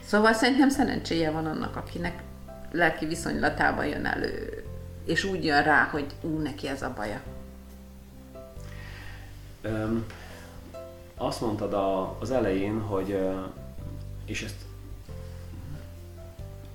Szóval 0.05 0.33
szerintem 0.33 0.69
szerencséje 0.69 1.31
van 1.31 1.45
annak, 1.45 1.75
akinek 1.75 2.21
lelki 2.71 3.05
viszonylatában 3.05 3.85
jön 3.85 4.05
elő, 4.05 4.52
és 5.05 5.23
úgy 5.23 5.45
jön 5.45 5.63
rá, 5.63 5.83
hogy 5.91 6.05
ú, 6.21 6.37
neki 6.37 6.67
ez 6.67 6.81
a 6.81 6.93
baja. 6.95 7.21
Um, 9.63 10.05
azt 11.17 11.41
mondtad 11.41 11.73
a, 11.73 12.17
az 12.19 12.31
elején, 12.31 12.79
hogy, 12.79 13.19
és 14.25 14.43
ezt 14.43 14.65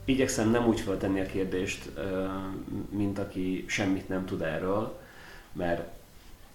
igyekszem 0.04 0.50
nem 0.50 0.66
úgy 0.66 0.80
feltenni 0.80 1.20
a 1.20 1.26
kérdést, 1.26 1.90
mint 2.90 3.18
aki 3.18 3.64
semmit 3.68 4.08
nem 4.08 4.24
tud 4.26 4.42
erről, 4.42 4.98
mert 5.52 5.88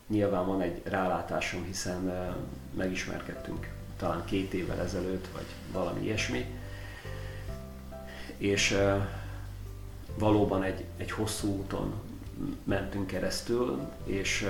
nyilván 0.07 0.45
van 0.45 0.61
egy 0.61 0.81
rálátásom, 0.83 1.63
hiszen 1.63 2.33
megismerkedtünk 2.73 3.67
talán 3.97 4.25
két 4.25 4.53
évvel 4.53 4.79
ezelőtt, 4.79 5.27
vagy 5.33 5.45
valami 5.71 6.03
ilyesmi. 6.03 6.45
És 8.37 8.77
valóban 10.17 10.63
egy, 10.63 10.83
egy 10.97 11.11
hosszú 11.11 11.47
úton 11.47 11.93
mentünk 12.63 13.07
keresztül, 13.07 13.79
és 14.05 14.49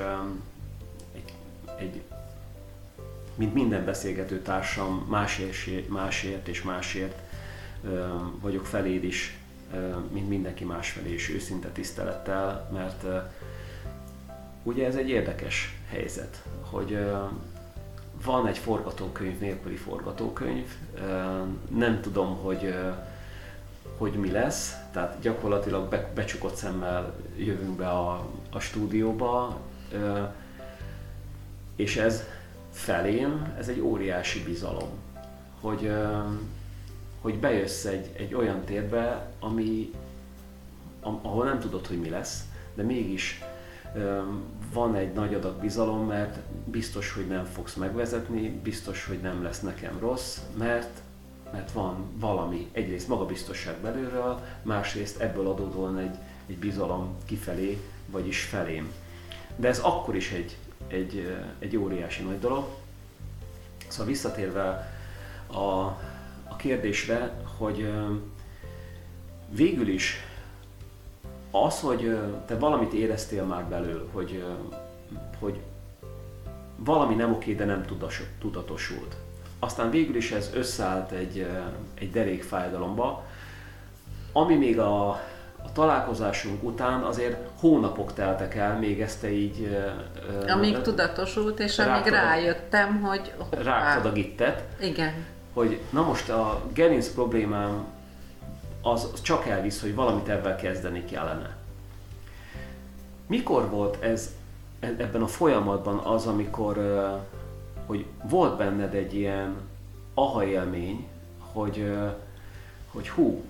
egy, 1.15 1.33
egy 1.77 2.01
mint 3.35 3.53
minden 3.53 3.85
beszélgető 3.85 4.41
társam, 4.41 5.05
másért, 5.09 5.89
másért 5.89 6.47
és 6.47 6.63
másért 6.63 7.21
vagyok 8.41 8.65
feléd 8.65 9.03
is, 9.03 9.37
mint 10.11 10.29
mindenki 10.29 10.63
más 10.63 10.89
felé 10.89 11.13
is 11.13 11.29
őszinte 11.29 11.67
tisztelettel, 11.67 12.69
mert 12.73 13.05
ugye 14.63 14.85
ez 14.85 14.95
egy 14.95 15.09
érdekes 15.09 15.77
helyzet, 15.89 16.43
hogy 16.61 16.97
van 18.25 18.47
egy 18.47 18.57
forgatókönyv 18.57 19.39
nélküli 19.39 19.75
forgatókönyv, 19.75 20.75
nem 21.69 22.01
tudom, 22.01 22.35
hogy 22.35 22.75
hogy 24.03 24.13
mi 24.13 24.31
lesz, 24.31 24.75
tehát 24.91 25.19
gyakorlatilag 25.21 25.89
be, 25.89 26.11
becsukott 26.15 26.55
szemmel 26.55 27.13
jövünk 27.37 27.75
be 27.75 27.87
a, 27.87 28.27
a 28.51 28.59
stúdióba, 28.59 29.59
és 31.75 31.97
ez 31.97 32.23
felén, 32.71 33.53
ez 33.57 33.67
egy 33.67 33.79
óriási 33.79 34.43
bizalom, 34.43 34.89
hogy, 35.61 35.91
hogy 37.21 37.39
bejössz 37.39 37.85
egy, 37.85 38.09
egy 38.17 38.33
olyan 38.33 38.63
térbe, 38.63 39.29
ami, 39.39 39.93
ahol 41.01 41.45
nem 41.45 41.59
tudod, 41.59 41.87
hogy 41.87 41.99
mi 41.99 42.09
lesz, 42.09 42.43
de 42.73 42.83
mégis 42.83 43.41
van 44.73 44.95
egy 44.95 45.13
nagy 45.13 45.33
adag 45.33 45.59
bizalom, 45.59 46.07
mert 46.07 46.37
biztos, 46.65 47.11
hogy 47.11 47.27
nem 47.27 47.45
fogsz 47.45 47.75
megvezetni, 47.75 48.49
biztos, 48.49 49.05
hogy 49.05 49.19
nem 49.19 49.43
lesz 49.43 49.61
nekem 49.61 49.99
rossz, 49.99 50.39
mert 50.57 51.01
mert 51.53 51.71
van 51.71 51.95
valami, 52.15 52.69
egyrészt 52.71 53.07
magabiztosság 53.07 53.75
belülről, 53.75 54.39
másrészt 54.61 55.19
ebből 55.19 55.47
adódóan 55.47 55.97
egy, 55.97 56.15
egy 56.45 56.57
bizalom 56.57 57.15
kifelé, 57.25 57.81
vagyis 58.05 58.41
felém. 58.41 58.93
De 59.55 59.67
ez 59.67 59.79
akkor 59.79 60.15
is 60.15 60.31
egy, 60.31 60.57
egy, 60.87 61.37
egy 61.59 61.77
óriási 61.77 62.23
nagy 62.23 62.39
dolog. 62.39 62.65
Szóval 63.87 64.05
visszatérve 64.05 64.93
a, 65.47 65.59
a 66.43 66.55
kérdésre, 66.57 67.43
hogy 67.57 67.93
végül 69.49 69.87
is 69.87 70.19
az, 71.51 71.79
hogy 71.79 72.17
te 72.45 72.57
valamit 72.57 72.93
éreztél 72.93 73.43
már 73.43 73.65
belül, 73.65 74.09
hogy, 74.11 74.43
hogy 75.39 75.59
valami 76.75 77.15
nem 77.15 77.31
oké, 77.31 77.55
de 77.55 77.65
nem 77.65 77.85
tudatosult. 78.39 79.15
Aztán 79.63 79.89
végül 79.89 80.15
is 80.15 80.31
ez 80.31 80.49
összeállt 80.53 81.11
egy, 81.11 81.47
egy 81.93 82.11
derék 82.11 82.43
fájdalomba, 82.43 83.23
ami 84.31 84.55
még 84.55 84.79
a 84.79 85.21
a 85.65 85.71
találkozásunk 85.71 86.63
után 86.63 87.01
azért 87.01 87.37
hónapok 87.59 88.13
teltek 88.13 88.55
el, 88.55 88.79
még 88.79 89.01
ezt 89.01 89.27
így... 89.27 89.77
Amíg 90.47 90.81
tudatosult, 90.81 91.59
és 91.59 91.79
amíg 91.79 92.05
rájöttem, 92.05 93.01
hogy... 93.01 93.33
Rágtad 93.49 94.05
a 94.05 94.11
gittet. 94.11 94.63
Igen. 94.79 95.13
Hogy 95.53 95.79
na 95.89 96.01
most 96.01 96.29
a 96.29 96.61
gerinc 96.73 97.07
problémám 97.07 97.85
az, 98.81 99.09
az 99.13 99.21
csak 99.21 99.47
elvisz, 99.47 99.81
hogy 99.81 99.95
valamit 99.95 100.27
ebben 100.27 100.57
kezdeni 100.57 101.05
kellene. 101.05 101.55
Mikor 103.27 103.69
volt 103.69 104.03
ez 104.03 104.31
e, 104.79 104.87
ebben 104.97 105.21
a 105.21 105.27
folyamatban 105.27 105.97
az, 105.97 106.25
amikor 106.25 106.77
hogy 107.85 108.05
volt 108.23 108.57
benned 108.57 108.93
egy 108.93 109.15
ilyen 109.15 109.55
aha 110.13 110.45
élmény, 110.45 111.07
hogy, 111.37 111.97
hogy 112.91 113.09
hú, 113.09 113.43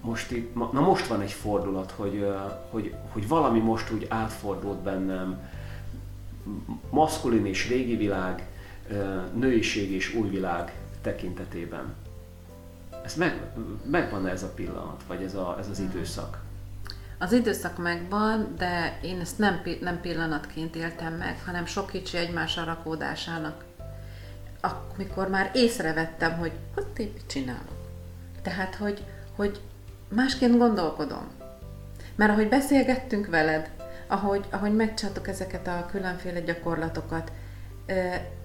most 0.00 0.30
itt, 0.30 0.54
na 0.72 0.80
most 0.80 1.06
van 1.06 1.20
egy 1.20 1.32
fordulat, 1.32 1.90
hogy, 1.90 2.26
hogy, 2.70 2.94
hogy 3.08 3.28
valami 3.28 3.58
most 3.58 3.92
úgy 3.92 4.06
átfordult 4.08 4.78
bennem, 4.78 5.50
maszkulin 6.90 7.46
és 7.46 7.68
régi 7.68 7.96
világ, 7.96 8.46
nőiség 9.34 9.90
és 9.90 10.14
új 10.14 10.28
világ 10.28 10.74
tekintetében. 11.02 11.94
Ez 13.04 13.14
meg, 13.14 13.40
megvan 13.90 14.26
ez 14.26 14.42
a 14.42 14.52
pillanat, 14.54 15.02
vagy 15.06 15.22
ez, 15.22 15.34
a, 15.34 15.56
ez 15.58 15.68
az 15.68 15.78
időszak? 15.78 16.44
Az 17.18 17.32
időszak 17.32 17.78
megvan, 17.78 18.54
de 18.58 18.98
én 19.02 19.20
ezt 19.20 19.38
nem, 19.38 19.62
nem 19.80 20.00
pillanatként 20.00 20.76
éltem 20.76 21.12
meg, 21.12 21.42
hanem 21.44 21.66
sok 21.66 21.90
kicsi 21.90 22.16
egymásra 22.16 22.64
rakódásának. 22.64 23.64
Amikor 24.60 25.28
már 25.28 25.50
észrevettem, 25.54 26.38
hogy 26.38 26.52
hogy 26.74 26.86
mit 26.96 27.22
csinálok. 27.26 27.76
Tehát, 28.42 28.74
hogy, 28.74 29.04
hogy 29.36 29.60
másként 30.08 30.58
gondolkodom. 30.58 31.28
Mert 32.14 32.30
ahogy 32.30 32.48
beszélgettünk 32.48 33.26
veled, 33.26 33.70
ahogy, 34.06 34.44
ahogy 34.50 34.74
megcsátok 34.74 35.28
ezeket 35.28 35.66
a 35.66 35.86
különféle 35.90 36.40
gyakorlatokat, 36.40 37.32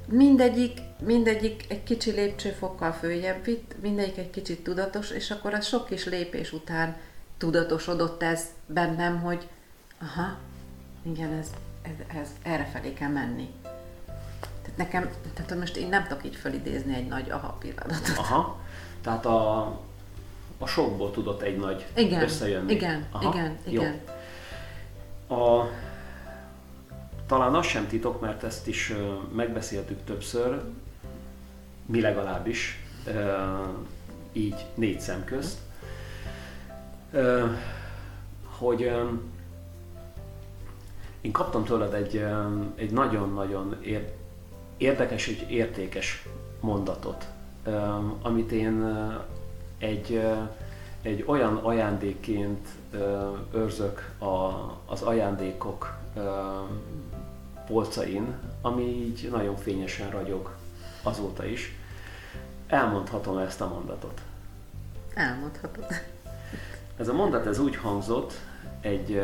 mindegyik, 0.07 0.79
mindegyik 0.99 1.65
egy 1.67 1.83
kicsi 1.83 2.11
lépcsőfokkal 2.11 2.91
följebb 2.91 3.43
vitt, 3.43 3.75
mindegyik 3.81 4.17
egy 4.17 4.29
kicsit 4.29 4.63
tudatos, 4.63 5.09
és 5.09 5.31
akkor 5.31 5.53
az 5.53 5.65
sok 5.65 5.85
kis 5.85 6.05
lépés 6.05 6.51
után 6.51 6.95
tudatosodott 7.37 8.23
ez 8.23 8.45
bennem, 8.65 9.19
hogy 9.21 9.47
aha, 10.01 10.37
igen, 11.03 11.31
ez, 11.31 11.47
ez, 11.81 12.17
ez 12.21 12.29
erre 12.43 12.69
felé 12.73 12.93
kell 12.93 13.09
menni. 13.09 13.49
Tehát 14.61 14.77
nekem, 14.77 15.09
tehát 15.33 15.55
most 15.55 15.75
én 15.75 15.87
nem 15.87 16.03
tudok 16.07 16.25
így 16.25 16.35
fölidézni 16.35 16.95
egy 16.95 17.07
nagy 17.07 17.29
aha 17.29 17.57
pillanatot. 17.59 18.17
Aha, 18.17 18.59
tehát 19.01 19.25
a, 19.25 19.61
a 20.57 20.65
sokból 20.65 21.11
tudott 21.11 21.41
egy 21.41 21.57
nagy 21.57 21.85
igen, 21.95 22.21
összejönni. 22.21 22.73
Igen, 22.73 23.05
Aha, 23.11 23.33
igen, 23.33 23.57
jó. 23.65 23.81
igen. 23.81 23.99
A, 25.39 25.67
talán 27.25 27.55
az 27.55 27.65
sem 27.65 27.87
titok, 27.87 28.21
mert 28.21 28.43
ezt 28.43 28.67
is 28.67 28.93
megbeszéltük 29.35 30.03
többször, 30.03 30.61
mi 31.85 32.01
legalábbis, 32.01 32.83
így 34.31 34.65
négy 34.75 34.99
szem 34.99 35.23
közt, 35.23 35.57
hogy 38.57 38.91
én 41.21 41.31
kaptam 41.31 41.63
tőled 41.63 41.93
egy, 41.93 42.25
egy 42.75 42.91
nagyon-nagyon 42.91 43.77
érdekes 44.81 45.27
és 45.27 45.45
értékes 45.49 46.25
mondatot, 46.59 47.25
amit 48.21 48.51
én 48.51 48.85
egy, 49.77 50.21
egy 51.01 51.23
olyan 51.27 51.55
ajándékként 51.55 52.67
őrzök 53.53 54.11
a, 54.19 54.25
az 54.85 55.01
ajándékok 55.01 55.97
polcain, 57.67 58.33
ami 58.61 58.83
így 58.83 59.27
nagyon 59.31 59.55
fényesen 59.55 60.09
ragyog 60.09 60.55
azóta 61.03 61.45
is. 61.45 61.75
Elmondhatom 62.67 63.37
ezt 63.37 63.61
a 63.61 63.67
mondatot. 63.67 64.21
Elmondhatod. 65.13 65.85
Ez 66.97 67.07
a 67.07 67.13
mondat 67.13 67.45
ez 67.45 67.59
úgy 67.59 67.75
hangzott 67.75 68.33
egy, 68.81 69.21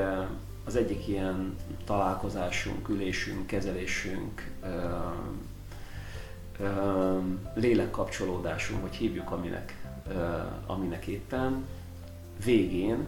az 0.67 0.75
egyik 0.75 1.07
ilyen 1.07 1.55
találkozásunk, 1.85 2.89
ülésünk, 2.89 3.47
kezelésünk, 3.47 4.51
lélekkapcsolódásunk, 7.53 8.81
hogy 8.81 8.95
hívjuk 8.95 9.31
aminek, 9.31 9.85
aminek 10.65 11.05
éppen, 11.05 11.65
végén, 12.45 13.07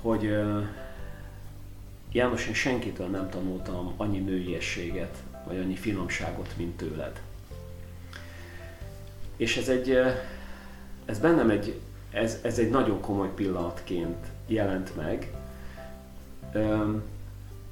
hogy 0.00 0.38
János, 2.12 2.46
én 2.46 2.54
senkitől 2.54 3.06
nem 3.06 3.28
tanultam 3.30 3.94
annyi 3.96 4.18
nőiességet, 4.18 5.16
vagy 5.46 5.58
annyi 5.58 5.76
finomságot, 5.76 6.54
mint 6.56 6.76
tőled. 6.76 7.20
És 9.36 9.56
ez 9.56 9.68
egy, 9.68 9.98
ez 11.04 11.18
bennem 11.18 11.50
egy, 11.50 11.80
ez, 12.10 12.38
ez 12.42 12.58
egy 12.58 12.70
nagyon 12.70 13.00
komoly 13.00 13.34
pillanatként 13.34 14.26
jelent 14.46 14.96
meg. 14.96 15.32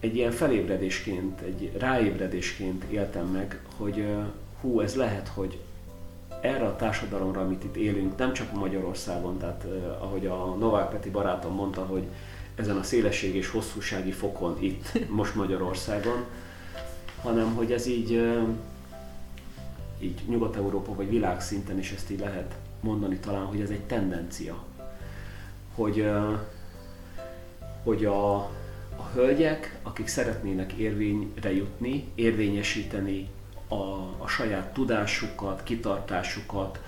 Egy 0.00 0.16
ilyen 0.16 0.30
felébredésként, 0.30 1.40
egy 1.40 1.72
ráébredésként 1.78 2.84
éltem 2.84 3.26
meg, 3.26 3.60
hogy 3.76 4.06
hú, 4.60 4.80
ez 4.80 4.94
lehet, 4.94 5.28
hogy 5.28 5.58
erre 6.40 6.66
a 6.66 6.76
társadalomra, 6.76 7.40
amit 7.40 7.64
itt 7.64 7.76
élünk, 7.76 8.16
nem 8.16 8.32
csak 8.32 8.52
Magyarországon, 8.52 9.38
tehát 9.38 9.66
ahogy 10.00 10.26
a 10.26 10.54
Novák 10.58 10.88
Peti 10.88 11.10
barátom 11.10 11.54
mondta, 11.54 11.80
hogy 11.80 12.02
ezen 12.54 12.76
a 12.76 12.82
szélesség 12.82 13.34
és 13.34 13.50
hosszúsági 13.50 14.12
fokon 14.12 14.56
itt, 14.58 14.98
most 15.08 15.34
Magyarországon, 15.34 16.24
hanem 17.22 17.54
hogy 17.54 17.72
ez 17.72 17.86
így, 17.86 18.10
így 19.98 20.20
Nyugat-Európa 20.28 20.94
vagy 20.94 21.10
világszinten 21.10 21.78
is 21.78 21.92
ezt 21.92 22.10
így 22.10 22.20
lehet 22.20 22.54
mondani 22.80 23.16
talán, 23.16 23.44
hogy 23.44 23.60
ez 23.60 23.70
egy 23.70 23.80
tendencia. 23.80 24.64
Hogy, 25.74 26.10
hogy 27.82 28.04
a, 28.04 28.50
a 28.96 29.10
hölgyek, 29.14 29.78
akik 29.82 30.06
szeretnének 30.06 30.72
érvényre 30.72 31.52
jutni, 31.52 32.04
érvényesíteni 32.14 33.28
a, 33.68 33.74
a 34.18 34.26
saját 34.26 34.72
tudásukat, 34.72 35.62
kitartásukat, 35.62 36.80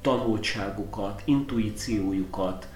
tanultságukat, 0.00 1.22
intuíciójukat, 1.24 2.68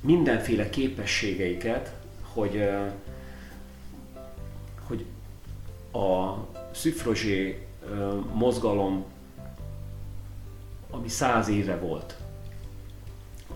mindenféle 0.00 0.70
képességeiket, 0.70 1.92
hogy, 2.22 2.68
hogy 4.86 5.04
a 5.92 6.34
szüfrozsé 6.72 7.66
mozgalom, 8.32 9.04
ami 10.90 11.08
száz 11.08 11.48
éve 11.48 11.76
volt, 11.76 12.16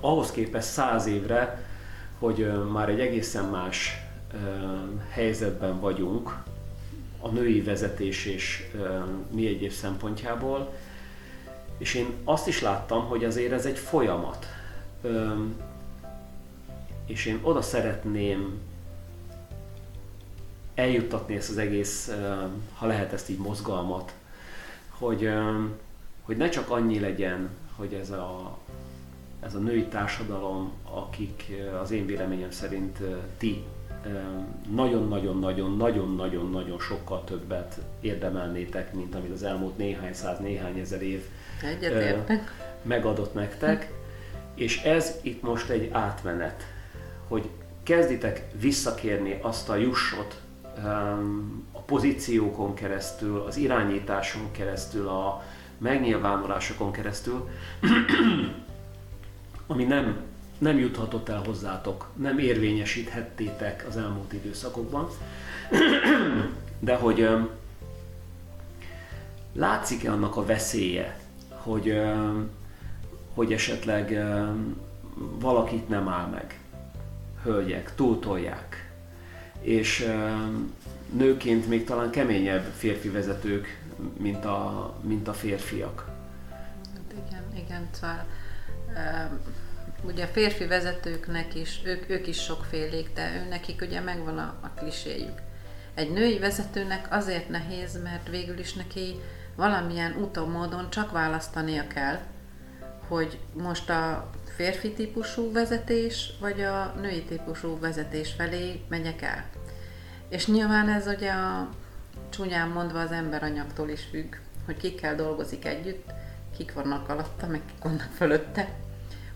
ahhoz 0.00 0.31
képest 0.31 0.68
száz 0.68 1.07
évre, 1.07 1.69
hogy 2.20 2.52
már 2.72 2.88
egy 2.88 3.00
egészen 3.00 3.44
más 3.44 4.02
helyzetben 5.11 5.80
vagyunk, 5.80 6.42
a 7.20 7.28
női 7.28 7.62
vezetés 7.62 8.26
és 8.26 8.70
mi 9.30 9.46
egyéb 9.46 9.70
szempontjából, 9.70 10.72
és 11.78 11.94
én 11.94 12.14
azt 12.24 12.48
is 12.48 12.61
láttam, 12.61 13.04
hogy 13.04 13.24
azért 13.24 13.52
ez 13.52 13.66
egy 13.66 13.78
folyamat. 13.78 14.46
És 17.06 17.26
én 17.26 17.38
oda 17.42 17.62
szeretném 17.62 18.61
eljuttatni 20.74 21.37
ezt 21.37 21.50
az 21.50 21.59
egész, 21.59 22.12
ha 22.74 22.87
lehet 22.87 23.12
ezt 23.12 23.30
így 23.30 23.38
mozgalmat, 23.38 24.14
hogy, 24.88 25.30
hogy 26.22 26.37
ne 26.37 26.48
csak 26.48 26.70
annyi 26.70 27.00
legyen, 27.00 27.48
hogy 27.76 27.94
ez 27.94 28.11
a, 28.11 28.59
ez 29.40 29.55
a 29.55 29.59
női 29.59 29.85
társadalom, 29.85 30.72
akik 30.83 31.53
az 31.83 31.90
én 31.90 32.07
véleményem 32.07 32.50
szerint 32.50 32.98
ti 33.38 33.64
nagyon-nagyon-nagyon-nagyon-nagyon-nagyon 34.74 36.79
sokkal 36.79 37.24
többet 37.24 37.81
érdemelnétek, 38.00 38.94
mint 38.94 39.14
amit 39.14 39.33
az 39.33 39.42
elmúlt 39.42 39.76
néhány 39.76 40.12
száz, 40.12 40.38
néhány 40.38 40.79
ezer 40.79 41.03
év 41.03 41.24
megadott 42.83 43.35
nektek. 43.35 43.92
És 44.55 44.83
ez 44.83 45.18
itt 45.22 45.42
most 45.42 45.68
egy 45.68 45.88
átmenet 45.92 46.64
hogy 47.31 47.48
kezditek 47.83 48.44
visszakérni 48.61 49.38
azt 49.42 49.68
a 49.68 49.74
jussot 49.74 50.40
a 51.72 51.81
pozíciókon 51.81 52.74
keresztül, 52.74 53.40
az 53.40 53.57
irányításon 53.57 54.50
keresztül, 54.53 55.09
a 55.09 55.42
megnyilvánulásokon 55.79 56.92
keresztül, 56.92 57.48
ami 59.70 59.85
nem, 59.85 60.20
nem 60.59 60.78
juthatott 60.78 61.28
el 61.28 61.42
hozzátok, 61.46 62.09
nem 62.16 62.38
érvényesíthettétek 62.38 63.85
az 63.88 63.96
elmúlt 63.96 64.33
időszakokban, 64.33 65.09
de 66.78 66.94
hogy 66.94 67.28
látszik-e 69.52 70.12
annak 70.12 70.37
a 70.37 70.44
veszélye, 70.44 71.20
hogy, 71.48 72.00
hogy 73.35 73.52
esetleg 73.52 74.24
valakit 75.38 75.88
nem 75.88 76.09
áll 76.09 76.26
meg, 76.26 76.61
hölgyek 77.42 77.94
túltolják, 77.94 78.92
és 79.61 80.06
nőként 81.12 81.68
még 81.68 81.85
talán 81.85 82.11
keményebb 82.11 82.72
férfi 82.76 83.09
vezetők, 83.09 83.83
mint 84.16 84.44
a, 84.44 84.94
mint 85.02 85.28
a 85.28 85.33
férfiak. 85.33 86.09
Hát 86.94 87.14
igen, 87.28 87.64
igen, 87.64 87.88
szóval 87.92 88.26
ugye 90.03 90.26
férfi 90.26 90.66
vezetőknek 90.66 91.55
is, 91.55 91.81
ők, 91.85 92.11
ők 92.11 92.26
is 92.26 92.42
sokfélék, 92.42 93.12
de 93.14 93.33
ő 93.35 93.48
nekik 93.48 93.81
ugye 93.81 94.00
megvan 94.00 94.38
a, 94.38 94.55
a 94.61 94.68
kliséjük. 94.68 95.38
Egy 95.94 96.12
női 96.12 96.38
vezetőnek 96.38 97.07
azért 97.11 97.48
nehéz, 97.48 98.03
mert 98.03 98.29
végül 98.29 98.59
is 98.59 98.72
neki 98.72 99.14
valamilyen 99.57 100.16
úton, 100.16 100.50
módon 100.50 100.90
csak 100.90 101.11
választania 101.11 101.87
kell, 101.87 102.18
hogy 103.09 103.38
most 103.53 103.90
a 103.90 104.31
férfi 104.57 104.92
típusú 104.92 105.53
vezetés, 105.53 106.33
vagy 106.40 106.61
a 106.61 106.94
női 107.00 107.22
típusú 107.22 107.79
vezetés 107.79 108.33
felé 108.33 108.81
megyek 108.88 109.22
el. 109.22 109.44
És 110.29 110.46
nyilván 110.46 110.88
ez 110.88 111.07
ugye 111.07 111.31
a 111.31 111.68
csúnyán 112.29 112.68
mondva 112.68 113.00
az 113.00 113.11
emberanyagtól 113.11 113.88
is 113.88 114.05
függ, 114.11 114.35
hogy 114.64 114.76
kikkel 114.76 115.14
dolgozik 115.14 115.64
együtt, 115.64 116.12
kik 116.61 116.73
vannak 116.73 117.09
alatta, 117.09 117.46
meg 117.46 117.61
kik 117.66 117.83
vannak 117.83 118.09
fölötte, 118.16 118.68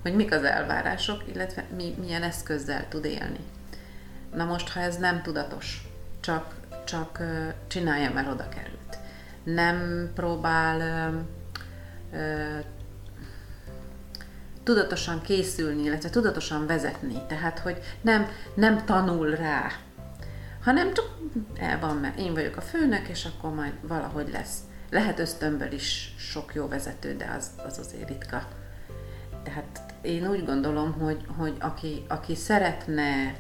hogy 0.02 0.14
mik 0.14 0.32
az 0.32 0.42
elvárások, 0.42 1.22
illetve 1.32 1.64
mi, 1.76 1.94
milyen 2.00 2.22
eszközzel 2.22 2.88
tud 2.88 3.04
élni. 3.04 3.40
Na 4.34 4.44
most, 4.44 4.68
ha 4.68 4.80
ez 4.80 4.96
nem 4.96 5.22
tudatos, 5.22 5.88
csak, 6.20 6.54
csak 6.84 7.22
csinálja, 7.66 8.12
mert 8.12 8.28
oda 8.28 8.48
került. 8.48 8.98
Nem 9.44 10.10
próbál 10.14 11.12
tudatosan 14.62 15.20
készülni, 15.20 15.82
illetve 15.82 16.10
tudatosan 16.10 16.66
vezetni. 16.66 17.22
Tehát, 17.28 17.58
hogy 17.58 17.78
nem, 18.00 18.28
nem 18.54 18.84
tanul 18.84 19.30
rá, 19.30 19.70
hanem 20.62 20.94
csak 20.94 21.18
el 21.58 21.78
van, 21.80 21.96
mert 21.96 22.18
én 22.18 22.34
vagyok 22.34 22.56
a 22.56 22.60
főnök, 22.60 23.08
és 23.08 23.24
akkor 23.24 23.54
majd 23.54 23.72
valahogy 23.80 24.30
lesz. 24.32 24.58
Lehet 24.94 25.18
ösztönből 25.18 25.72
is 25.72 26.14
sok 26.18 26.54
jó 26.54 26.68
vezető, 26.68 27.16
de 27.16 27.35
az, 27.37 27.50
az 27.66 27.78
azért 27.78 28.09
ritka. 28.09 28.48
Tehát 29.42 29.94
én 30.02 30.28
úgy 30.30 30.44
gondolom, 30.44 30.92
hogy, 30.92 31.24
hogy 31.37 31.57
aki, 31.61 32.04
aki 32.09 32.35
szeretne 32.35 33.35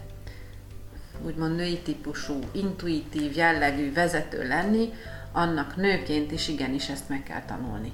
úgymond 1.22 1.56
női 1.56 1.78
típusú, 1.78 2.38
intuitív 2.52 3.36
jellegű 3.36 3.92
vezető 3.92 4.48
lenni, 4.48 4.92
annak 5.32 5.76
nőként 5.76 6.32
is 6.32 6.48
igenis 6.48 6.88
ezt 6.88 7.08
meg 7.08 7.22
kell 7.22 7.44
tanulni. 7.44 7.92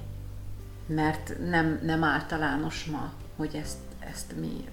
Mert 0.86 1.34
nem, 1.48 1.80
nem 1.82 2.04
általános 2.04 2.84
ma 2.84 3.12
hogy 3.36 3.54
ezt, 3.62 3.78
ezt 3.98 4.32
mi 4.40 4.64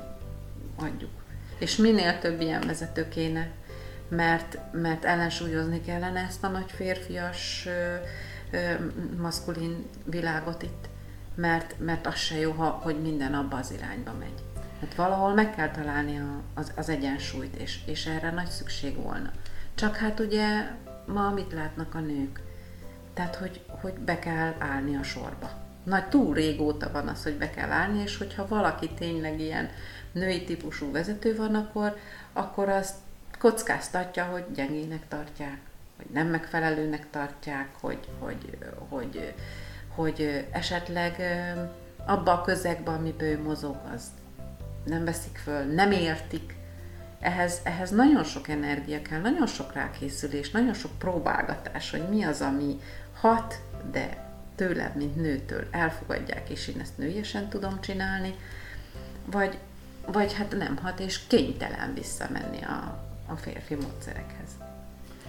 adjuk. 0.75 1.23
És 1.59 1.75
minél 1.75 2.19
több 2.19 2.41
ilyen 2.41 2.61
vezető 2.61 3.07
kéne, 3.07 3.49
mert, 4.09 4.57
mert 4.71 5.05
ellensúlyozni 5.05 5.81
kellene 5.81 6.19
ezt 6.19 6.43
a 6.43 6.47
nagy 6.47 6.71
férfias, 6.71 7.67
maszkulin 9.21 9.85
világot 10.03 10.63
itt, 10.63 10.89
mert, 11.35 11.79
mert 11.79 12.07
az 12.07 12.15
se 12.15 12.39
jó, 12.39 12.51
ha, 12.51 12.65
hogy 12.65 13.01
minden 13.01 13.33
abba 13.33 13.57
az 13.57 13.71
irányba 13.71 14.13
megy. 14.19 14.43
Hát 14.81 14.95
valahol 14.95 15.33
meg 15.33 15.55
kell 15.55 15.71
találni 15.71 16.19
a, 16.19 16.41
az, 16.53 16.71
az 16.75 16.89
egyensúlyt, 16.89 17.55
és, 17.55 17.79
és 17.85 18.05
erre 18.05 18.31
nagy 18.31 18.49
szükség 18.49 18.95
volna. 18.95 19.31
Csak 19.75 19.95
hát 19.95 20.19
ugye 20.19 20.71
ma 21.05 21.29
mit 21.29 21.53
látnak 21.53 21.95
a 21.95 21.99
nők? 21.99 22.41
Tehát, 23.13 23.35
hogy, 23.35 23.61
hogy 23.81 23.93
be 23.93 24.19
kell 24.19 24.53
állni 24.59 24.95
a 24.95 25.03
sorba. 25.03 25.49
Nagy 25.83 26.07
túl 26.07 26.33
régóta 26.33 26.91
van 26.91 27.07
az, 27.07 27.23
hogy 27.23 27.37
be 27.37 27.49
kell 27.49 27.71
állni, 27.71 28.01
és 28.01 28.17
hogyha 28.17 28.47
valaki 28.47 28.89
tényleg 28.89 29.39
ilyen 29.39 29.69
női 30.11 30.43
típusú 30.43 30.91
vezető 30.91 31.35
van, 31.35 31.55
akkor, 31.55 31.97
akkor 32.33 32.69
azt 32.69 32.95
kockáztatja, 33.39 34.25
hogy 34.25 34.45
gyengének 34.53 35.07
tartják, 35.07 35.57
hogy 35.97 36.05
nem 36.13 36.27
megfelelőnek 36.27 37.09
tartják, 37.09 37.67
hogy, 37.81 37.99
hogy, 38.19 38.57
hogy, 38.89 39.33
hogy 39.95 40.47
esetleg 40.51 41.21
abba 42.05 42.31
a 42.31 42.41
közegben, 42.41 42.95
amiben 42.95 43.27
ő 43.27 43.41
mozog, 43.41 43.75
az 43.93 44.03
nem 44.85 45.05
veszik 45.05 45.37
föl, 45.37 45.63
nem 45.63 45.91
értik. 45.91 46.55
Ehhez, 47.19 47.59
ehhez 47.63 47.91
nagyon 47.91 48.23
sok 48.23 48.47
energia 48.47 49.01
kell, 49.01 49.19
nagyon 49.19 49.47
sok 49.47 49.73
rákészülés, 49.73 50.51
nagyon 50.51 50.73
sok 50.73 50.91
próbálgatás, 50.97 51.91
hogy 51.91 52.09
mi 52.09 52.23
az, 52.23 52.41
ami 52.41 52.79
hat, 53.19 53.61
de 53.91 54.25
tőlem, 54.55 54.91
mint 54.95 55.15
nőtől 55.15 55.67
elfogadják, 55.71 56.49
és 56.49 56.67
én 56.67 56.79
ezt 56.79 56.97
nőiesen 56.97 57.49
tudom 57.49 57.81
csinálni, 57.81 58.35
vagy, 59.25 59.57
vagy 60.05 60.33
hát 60.33 60.57
nem 60.57 60.77
hat, 60.77 60.99
és 60.99 61.27
kénytelen 61.27 61.93
visszamenni 61.93 62.61
a, 62.61 63.05
a 63.25 63.35
férfi 63.35 63.75
módszerekhez. 63.75 64.66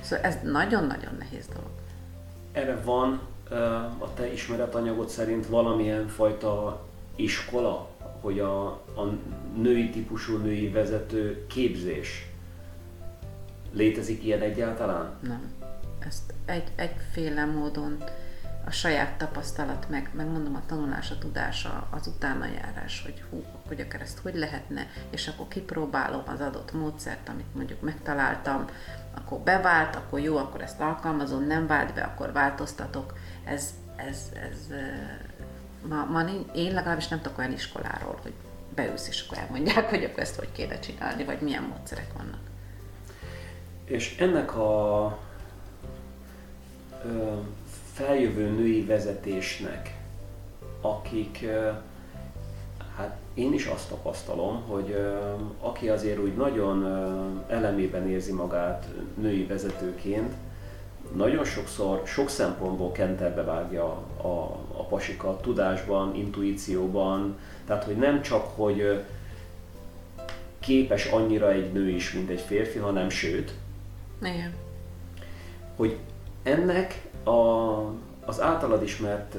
Szóval 0.01 0.25
ez 0.25 0.37
nagyon-nagyon 0.43 1.15
nehéz 1.19 1.47
dolog. 1.47 1.71
Erre 2.53 2.81
van 2.85 3.21
a 3.99 4.15
te 4.15 4.33
ismeretanyagod 4.33 5.09
szerint 5.09 5.47
valamilyen 5.47 6.09
fajta 6.09 6.87
iskola, 7.17 7.89
hogy 8.21 8.41
a, 8.41 8.67
a 8.71 9.19
női 9.57 9.91
típusú 9.91 10.37
női 10.37 10.69
vezető 10.69 11.47
képzés 11.47 12.27
létezik 13.73 14.25
ilyen 14.25 14.41
egyáltalán? 14.41 15.11
Nem. 15.21 15.53
Ezt 15.99 16.35
egy, 16.45 16.73
egyféle 16.77 17.45
módon 17.45 18.05
a 18.67 18.71
saját 18.71 19.19
tapasztalat, 19.19 19.87
meg, 19.91 20.11
meg 20.13 20.27
mondom 20.27 20.55
a 20.55 20.63
tanulás, 20.67 21.11
a 21.11 21.19
tudása, 21.19 21.89
az 21.91 22.07
utánajárás, 22.07 23.03
hogy 23.03 23.23
hú, 23.31 23.45
hogy 23.67 23.81
akár 23.81 24.01
ezt 24.01 24.19
hogy 24.19 24.35
lehetne, 24.35 24.87
és 25.11 25.29
akkor 25.29 25.49
kipróbálom 25.49 26.23
az 26.27 26.41
adott 26.41 26.73
módszert, 26.73 27.29
amit 27.29 27.55
mondjuk 27.55 27.81
megtaláltam, 27.81 28.65
akkor 29.19 29.39
bevált, 29.39 29.97
akkor 29.97 30.21
jó, 30.21 30.37
akkor 30.37 30.63
ezt 30.63 30.81
alkalmazom, 30.81 31.47
nem 31.47 31.67
vált 31.67 31.95
be, 31.95 32.03
akkor 32.03 32.33
változtatok. 32.33 33.15
Ez, 33.45 33.75
ez, 33.97 34.33
ez 34.51 34.67
ma, 35.89 36.05
ma 36.05 36.25
én 36.55 36.73
legalábbis 36.73 37.09
nem 37.09 37.21
tudok 37.21 37.39
olyan 37.39 37.53
iskoláról, 37.53 38.19
hogy 38.23 38.33
beülsz 38.75 39.09
és 39.09 39.25
akkor 39.27 39.39
elmondják, 39.39 39.89
hogy 39.91 40.05
akkor 40.05 40.19
ezt 40.19 40.39
hogy 40.39 40.53
kéne 40.53 40.79
csinálni, 40.79 41.25
vagy 41.25 41.41
milyen 41.41 41.63
módszerek 41.63 42.13
vannak. 42.17 42.41
És 43.85 44.17
ennek 44.19 44.57
a 44.57 45.19
ö, 47.05 47.35
feljövő 47.93 48.51
női 48.51 48.85
vezetésnek, 48.85 49.97
akik, 50.81 51.47
hát 52.99 53.17
én 53.35 53.53
is 53.53 53.67
azt 53.67 53.89
tapasztalom, 53.89 54.63
hogy 54.67 54.97
aki 55.61 55.89
azért 55.89 56.19
úgy 56.19 56.37
nagyon 56.37 56.85
elemében 57.49 58.09
érzi 58.09 58.33
magát 58.33 58.87
női 59.15 59.45
vezetőként, 59.47 60.35
nagyon 61.17 61.45
sokszor, 61.45 62.03
sok 62.07 62.29
szempontból 62.29 62.93
kenterbe 62.93 63.43
vágja 63.43 63.85
a, 64.23 64.29
a 64.77 64.85
pasikat, 64.89 65.43
tudásban, 65.43 66.15
intuícióban, 66.15 67.39
tehát 67.67 67.85
hogy 67.85 67.97
nem 67.97 68.23
csak, 68.23 68.47
hogy 68.57 69.05
képes 70.59 71.07
annyira 71.07 71.53
egy 71.53 71.73
nő 71.73 71.89
is, 71.89 72.13
mint 72.13 72.31
egy 72.31 72.41
férfi, 72.41 72.79
hanem 72.79 73.09
sőt, 73.09 73.55
Igen. 74.23 74.53
hogy 75.77 75.97
ennek 76.43 77.09
a, 77.25 77.31
az 78.25 78.41
általad 78.41 78.83
ismert 78.83 79.37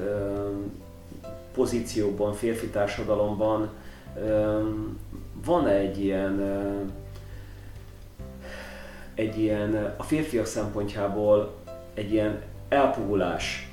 pozícióban, 1.54 2.32
férfi 2.32 2.66
társadalomban 2.66 3.70
van 5.44 5.66
egy 5.66 6.04
ilyen 6.04 6.40
egy 9.14 9.38
ilyen 9.38 9.94
a 9.96 10.02
férfiak 10.02 10.46
szempontjából 10.46 11.54
egy 11.94 12.12
ilyen 12.12 12.42
elpuhulás 12.68 13.72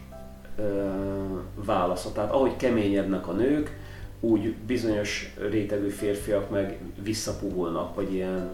válasza. 1.55 2.11
Tehát 2.11 2.31
ahogy 2.31 2.55
keményednek 2.55 3.27
a 3.27 3.31
nők, 3.31 3.77
úgy 4.19 4.55
bizonyos 4.55 5.33
rétegű 5.49 5.89
férfiak 5.89 6.49
meg 6.49 6.77
visszapuhulnak, 7.01 7.95
vagy 7.95 8.13
ilyen, 8.13 8.49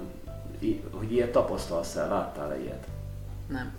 hogy 0.91 1.11
ilyet 1.11 1.31
tapasztalsz 1.31 1.95
el, 1.95 2.09
láttál-e 2.09 2.59
ilyet? 2.59 2.87
Nem. 3.47 3.73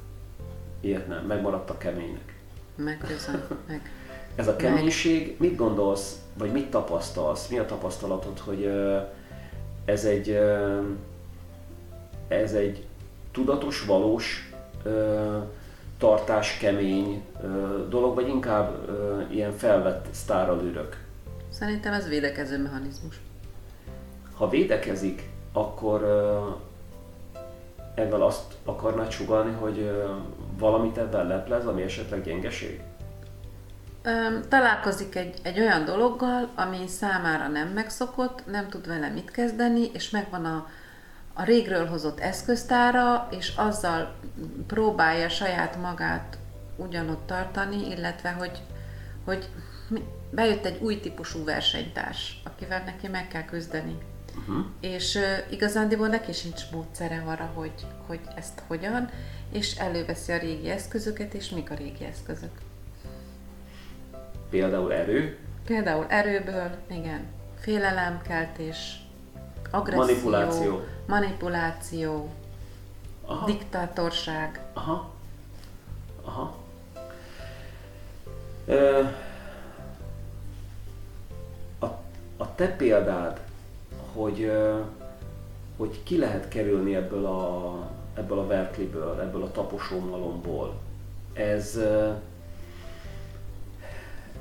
Ilyet 0.81 1.09
nem, 1.09 1.25
megmaradtak 1.27 1.79
keménynek. 1.79 2.35
Meggyőzöm, 2.77 3.43
meg. 3.67 3.91
Ez 4.37 4.49
a 4.49 4.57
keménység, 4.57 5.37
mit 5.39 5.57
gondolsz, 5.57 6.19
vagy 6.39 6.53
mit 6.53 6.71
tapasztalsz, 6.71 7.49
mi 7.49 7.59
a 7.59 7.67
tapasztalatod, 7.67 8.39
hogy 8.39 8.71
ez 9.85 10.05
egy, 10.05 10.39
ez 12.29 12.53
egy 12.53 12.87
tudatos, 13.33 13.85
valós 13.85 14.53
tartás, 15.99 16.59
kemény 16.59 17.25
dolog, 17.89 18.15
vagy 18.15 18.29
inkább 18.29 18.91
ilyen 19.31 19.53
felvett 19.53 20.07
sztáralűrök? 20.11 21.05
Szerintem 21.51 21.93
ez 21.93 22.09
védekező 22.09 22.63
mechanizmus. 22.63 23.21
Ha 24.35 24.49
védekezik, 24.49 25.23
akkor 25.53 26.03
ezzel 27.95 28.23
azt 28.23 28.55
akarnád 28.65 29.11
sugalni, 29.11 29.53
hogy 29.53 29.91
valamit 30.59 30.97
ebben 30.99 31.27
leplez, 31.27 31.67
ami 31.67 31.83
esetleg 31.83 32.23
gyengeség? 32.25 32.83
Találkozik 34.49 35.15
egy, 35.15 35.39
egy 35.43 35.61
olyan 35.61 35.85
dologgal, 35.85 36.51
ami 36.55 36.87
számára 36.87 37.49
nem 37.49 37.69
megszokott, 37.69 38.47
nem 38.47 38.69
tud 38.69 38.87
vele 38.87 39.09
mit 39.09 39.31
kezdeni, 39.31 39.91
és 39.93 40.11
megvan 40.11 40.45
a, 40.45 40.69
a 41.33 41.45
régről 41.45 41.87
hozott 41.87 42.21
eszköztára, 42.21 43.29
és 43.31 43.53
azzal 43.57 44.15
próbálja 44.67 45.29
saját 45.29 45.77
magát 45.77 46.39
ugyanott 46.77 47.27
tartani, 47.27 47.91
illetve 47.91 48.31
hogy, 48.31 48.63
hogy 49.25 49.49
bejött 50.31 50.65
egy 50.65 50.83
új 50.83 51.01
típusú 51.01 51.45
versenytárs, 51.45 52.41
akivel 52.45 52.83
neki 52.85 53.09
meg 53.09 53.29
kell 53.29 53.45
küzdeni. 53.45 53.99
Uh-huh. 54.39 54.65
És 54.81 55.15
uh, 55.15 55.53
igazándiból 55.53 56.09
neki 56.09 56.33
sincs 56.33 56.63
módszere 56.73 57.23
arra, 57.27 57.51
hogy, 57.55 57.87
hogy 58.07 58.21
ezt 58.37 58.63
hogyan, 58.67 59.11
és 59.53 59.77
előveszi 59.77 60.33
a 60.33 60.39
régi 60.39 60.71
eszközöket, 60.71 61.35
és 61.35 61.49
mik 61.49 61.71
a 61.71 61.75
régi 61.75 62.05
eszközök. 62.05 62.64
Például 64.55 64.93
erő? 64.93 65.39
Például 65.65 66.07
erőből, 66.09 66.71
igen. 66.91 67.27
Félelemkeltés, 67.59 69.07
agresszió, 69.71 70.05
manipuláció, 70.05 70.81
manipuláció 71.07 72.29
Aha. 73.25 73.47
diktátorság. 73.47 74.61
Aha. 74.73 75.11
Aha. 76.25 76.57
Ö, 78.67 79.03
a, 81.79 81.87
a 82.37 82.55
te 82.55 82.69
példád, 82.69 83.41
hogy, 84.13 84.53
hogy 85.77 86.03
ki 86.03 86.19
lehet 86.19 86.49
kerülni 86.49 86.95
ebből 86.95 87.27
a, 87.27 87.75
ebből 88.15 88.39
a 88.39 88.47
verkliből, 88.47 89.21
ebből 89.21 89.43
a 89.43 89.51
taposómalomból, 89.51 90.75
ez, 91.33 91.79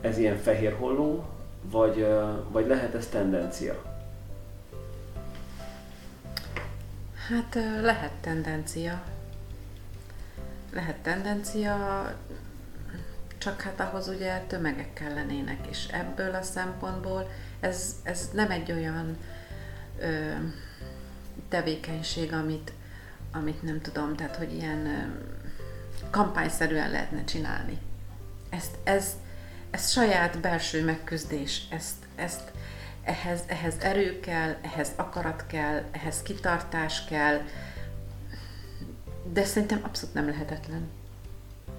ez 0.04 0.18
ilyen 0.18 0.38
fehér 0.38 0.74
holló, 0.74 1.26
vagy, 1.62 2.08
vagy 2.50 2.68
lehet 2.68 2.94
ez 2.94 3.08
tendencia? 3.08 3.82
Hát 7.28 7.58
lehet 7.82 8.12
tendencia. 8.22 9.04
Lehet 10.74 10.98
tendencia, 10.98 12.06
csak 13.38 13.62
hát 13.62 13.80
ahhoz 13.80 14.08
ugye 14.08 14.40
tömegek 14.48 14.94
kellenének, 14.94 15.68
és 15.70 15.88
ebből 15.92 16.36
a 16.36 16.42
szempontból 16.42 17.30
ez, 17.60 17.96
ez 18.04 18.30
nem 18.34 18.52
egy 18.52 18.72
olyan 18.72 19.18
ö, 20.00 20.32
tevékenység, 21.50 22.34
amit, 22.34 22.72
amit 23.32 23.64
nem 23.64 23.82
tudom, 23.82 24.16
tehát 24.16 24.36
hogy 24.36 24.54
ilyen 24.54 24.86
ö, 24.86 25.00
kampányszerűen 26.10 26.92
lehetne 26.92 27.24
csinálni. 27.24 27.78
Ezt, 28.50 28.78
ez, 28.84 29.14
ez 29.74 29.90
saját 29.92 30.40
belső 30.40 30.84
megküzdés, 30.84 31.62
ezt, 31.70 31.96
ezt 32.16 32.52
ehhez, 33.04 33.44
ehhez 33.48 33.76
erő 33.80 34.20
kell, 34.20 34.56
ehhez 34.62 34.92
akarat 34.96 35.46
kell, 35.48 35.84
ehhez 35.92 36.22
kitartás 36.22 37.06
kell, 37.06 37.42
de 39.32 39.44
szerintem 39.44 39.82
abszolút 39.84 40.16
nem 40.16 40.26
lehetetlen. 40.26 40.90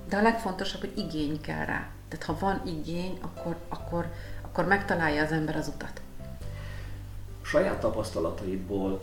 De 0.08 0.16
a 0.16 0.22
legfontosabb, 0.22 0.80
hogy 0.80 0.98
igény 0.98 1.40
kell 1.40 1.64
rá. 1.64 1.88
Tehát 2.08 2.24
ha 2.24 2.36
van 2.38 2.62
igény, 2.66 3.18
akkor, 3.20 3.56
akkor, 3.68 4.12
akkor 4.42 4.66
megtalálja 4.66 5.22
az 5.22 5.32
ember 5.32 5.56
az 5.56 5.68
utat. 5.68 6.00
Saját 7.42 7.80
tapasztalataidból 7.80 9.00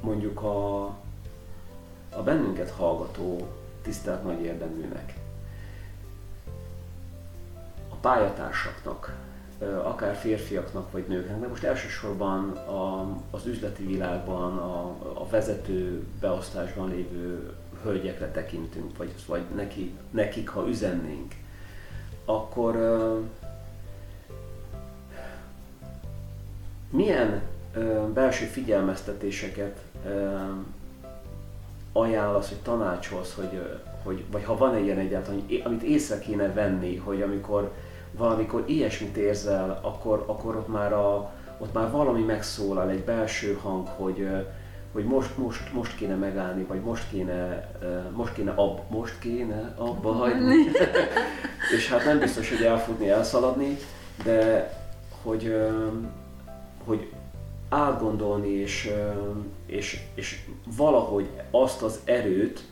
mondjuk 0.00 0.42
a, 0.42 0.84
a 2.10 2.22
bennünket 2.24 2.70
hallgató 2.70 3.48
tisztelt 3.82 4.24
nagy 4.24 4.40
érdeműnek, 4.40 5.14
pályatársaknak, 8.06 9.14
akár 9.82 10.14
férfiaknak 10.14 10.92
vagy 10.92 11.04
nőknek, 11.08 11.40
de 11.40 11.46
most 11.46 11.62
elsősorban 11.62 12.50
a, 12.50 13.06
az 13.30 13.46
üzleti 13.46 13.86
világban, 13.86 14.58
a, 14.58 14.86
a 15.14 15.26
vezető 15.30 16.04
beosztásban 16.20 16.88
lévő 16.88 17.52
hölgyekre 17.82 18.30
tekintünk, 18.30 18.96
vagy, 18.96 19.12
vagy 19.26 19.42
neki, 19.54 19.94
nekik, 20.10 20.48
ha 20.48 20.68
üzennénk, 20.68 21.34
akkor 22.24 22.76
milyen 26.90 27.42
belső 28.14 28.44
figyelmeztetéseket 28.44 29.78
uh, 30.04 30.40
ajánlasz, 31.92 32.48
hogy 32.48 32.60
tanácsolsz, 32.62 33.34
hogy, 33.34 33.80
hogy, 34.02 34.24
vagy 34.30 34.44
ha 34.44 34.56
van 34.56 34.74
egy 34.74 34.84
ilyen 34.84 34.98
egyáltalán, 34.98 35.46
amit 35.64 35.82
észre 35.82 36.18
kéne 36.18 36.52
venni, 36.52 36.96
hogy 36.96 37.22
amikor 37.22 37.72
valamikor 38.16 38.64
ilyesmit 38.66 39.16
érzel, 39.16 39.80
akkor, 39.82 40.24
akkor 40.26 40.56
ott, 40.56 40.68
már 40.68 40.92
a, 40.92 41.32
ott 41.58 41.72
már 41.72 41.90
valami 41.90 42.22
megszólal, 42.22 42.90
egy 42.90 43.04
belső 43.04 43.58
hang, 43.62 43.86
hogy, 43.86 44.28
hogy 44.92 45.04
most, 45.04 45.38
most, 45.38 45.72
most 45.72 45.96
kéne 45.96 46.14
megállni, 46.14 46.62
vagy 46.62 46.80
most 46.80 47.08
kéne, 47.10 47.70
most 48.14 48.32
kéne, 48.32 48.50
ab, 48.50 48.80
most 48.88 49.18
kéne 49.18 49.74
abba 49.76 50.12
hagyni. 50.12 50.56
és 51.76 51.90
hát 51.90 52.04
nem 52.04 52.18
biztos, 52.18 52.48
hogy 52.48 52.62
elfutni, 52.62 53.08
elszaladni, 53.08 53.78
de 54.24 54.72
hogy, 55.22 55.56
hogy 56.84 57.10
átgondolni 57.68 58.48
és, 58.48 58.90
és, 59.66 60.00
és 60.14 60.44
valahogy 60.76 61.28
azt 61.50 61.82
az 61.82 62.00
erőt, 62.04 62.64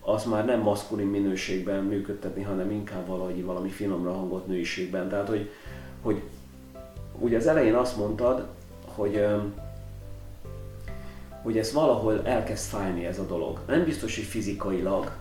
az 0.00 0.24
már 0.24 0.44
nem 0.44 0.60
maszkulin 0.60 1.06
minőségben 1.06 1.84
működtetni, 1.84 2.42
hanem 2.42 2.70
inkább 2.70 3.06
valahogy 3.06 3.44
valami 3.44 3.68
finomra 3.68 4.12
hangot 4.12 4.46
nőiségben. 4.46 5.08
Tehát, 5.08 5.28
hogy, 5.28 5.50
hogy 6.02 6.22
ugye 7.18 7.36
az 7.36 7.46
elején 7.46 7.74
azt 7.74 7.96
mondtad, 7.96 8.46
hogy 8.84 9.24
hogy 11.42 11.58
ez 11.58 11.72
valahol 11.72 12.20
elkezd 12.24 12.68
fájni 12.68 13.06
ez 13.06 13.18
a 13.18 13.26
dolog. 13.26 13.60
Nem 13.66 13.84
biztos, 13.84 14.14
hogy 14.16 14.24
fizikailag, 14.24 15.12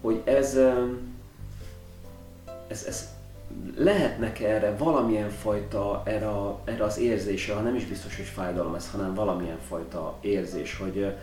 hogy 0.00 0.20
ez, 0.24 0.58
ez, 2.68 2.84
ez 2.86 3.08
lehetnek 3.76 4.40
erre 4.40 4.76
valamilyen 4.76 5.30
fajta, 5.30 6.02
erre, 6.04 6.30
erre 6.64 6.84
az 6.84 6.98
érzésre, 6.98 7.54
ha 7.54 7.60
nem 7.60 7.74
is 7.74 7.84
biztos, 7.84 8.16
hogy 8.16 8.24
fájdalom 8.24 8.74
ez, 8.74 8.90
hanem 8.90 9.14
valamilyen 9.14 9.58
fajta 9.68 10.16
érzés, 10.20 10.76
hogy, 10.76 11.14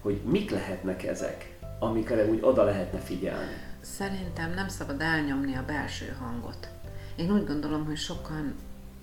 hogy 0.00 0.20
mik 0.24 0.50
lehetnek 0.50 1.02
ezek, 1.02 1.58
amikre 1.78 2.24
úgy 2.24 2.38
oda 2.42 2.62
lehetne 2.64 2.98
figyelni. 2.98 3.52
Szerintem 3.80 4.54
nem 4.54 4.68
szabad 4.68 5.00
elnyomni 5.00 5.54
a 5.54 5.64
belső 5.64 6.16
hangot. 6.20 6.68
Én 7.16 7.32
úgy 7.32 7.46
gondolom, 7.46 7.84
hogy 7.84 7.96
sokan 7.96 8.54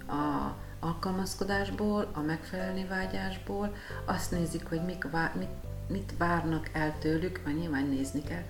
a 0.07 0.53
alkalmazkodásból, 0.79 2.09
a 2.13 2.19
megfelelni 2.19 2.85
vágyásból 2.85 3.75
azt 4.05 4.31
nézik, 4.31 4.65
hogy 4.69 4.81
mik 4.85 5.07
vá- 5.11 5.35
mit, 5.35 5.49
mit 5.87 6.13
várnak 6.17 6.69
el 6.73 6.95
tőlük, 6.99 7.41
mert 7.45 7.57
nyilván 7.57 7.87
nézni 7.87 8.23
kell, 8.23 8.43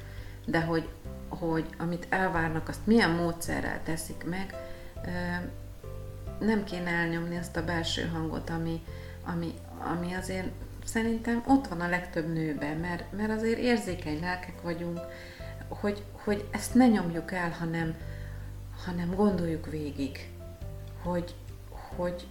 de 0.45 0.61
hogy, 0.61 0.87
hogy 1.27 1.65
amit 1.77 2.07
elvárnak, 2.09 2.69
azt 2.69 2.85
milyen 2.85 3.09
módszerrel 3.09 3.81
teszik 3.83 4.25
meg, 4.29 4.55
nem 6.39 6.63
kéne 6.63 6.89
elnyomni 6.89 7.37
azt 7.37 7.57
a 7.57 7.63
belső 7.63 8.07
hangot, 8.13 8.49
ami, 8.49 8.83
ami, 9.23 9.53
ami 9.93 10.13
azért 10.13 10.47
szerintem 10.85 11.43
ott 11.47 11.67
van 11.67 11.81
a 11.81 11.89
legtöbb 11.89 12.33
nőben, 12.33 12.77
mert, 12.77 13.11
mert 13.11 13.31
azért 13.31 13.59
érzékeny 13.59 14.19
lelkek 14.19 14.61
vagyunk, 14.61 14.99
hogy, 15.67 16.03
hogy 16.11 16.47
ezt 16.51 16.73
ne 16.73 16.87
nyomjuk 16.87 17.31
el, 17.31 17.49
hanem, 17.49 17.95
hanem 18.85 19.15
gondoljuk 19.15 19.69
végig, 19.69 20.29
hogy, 21.03 21.35
hogy 21.95 22.27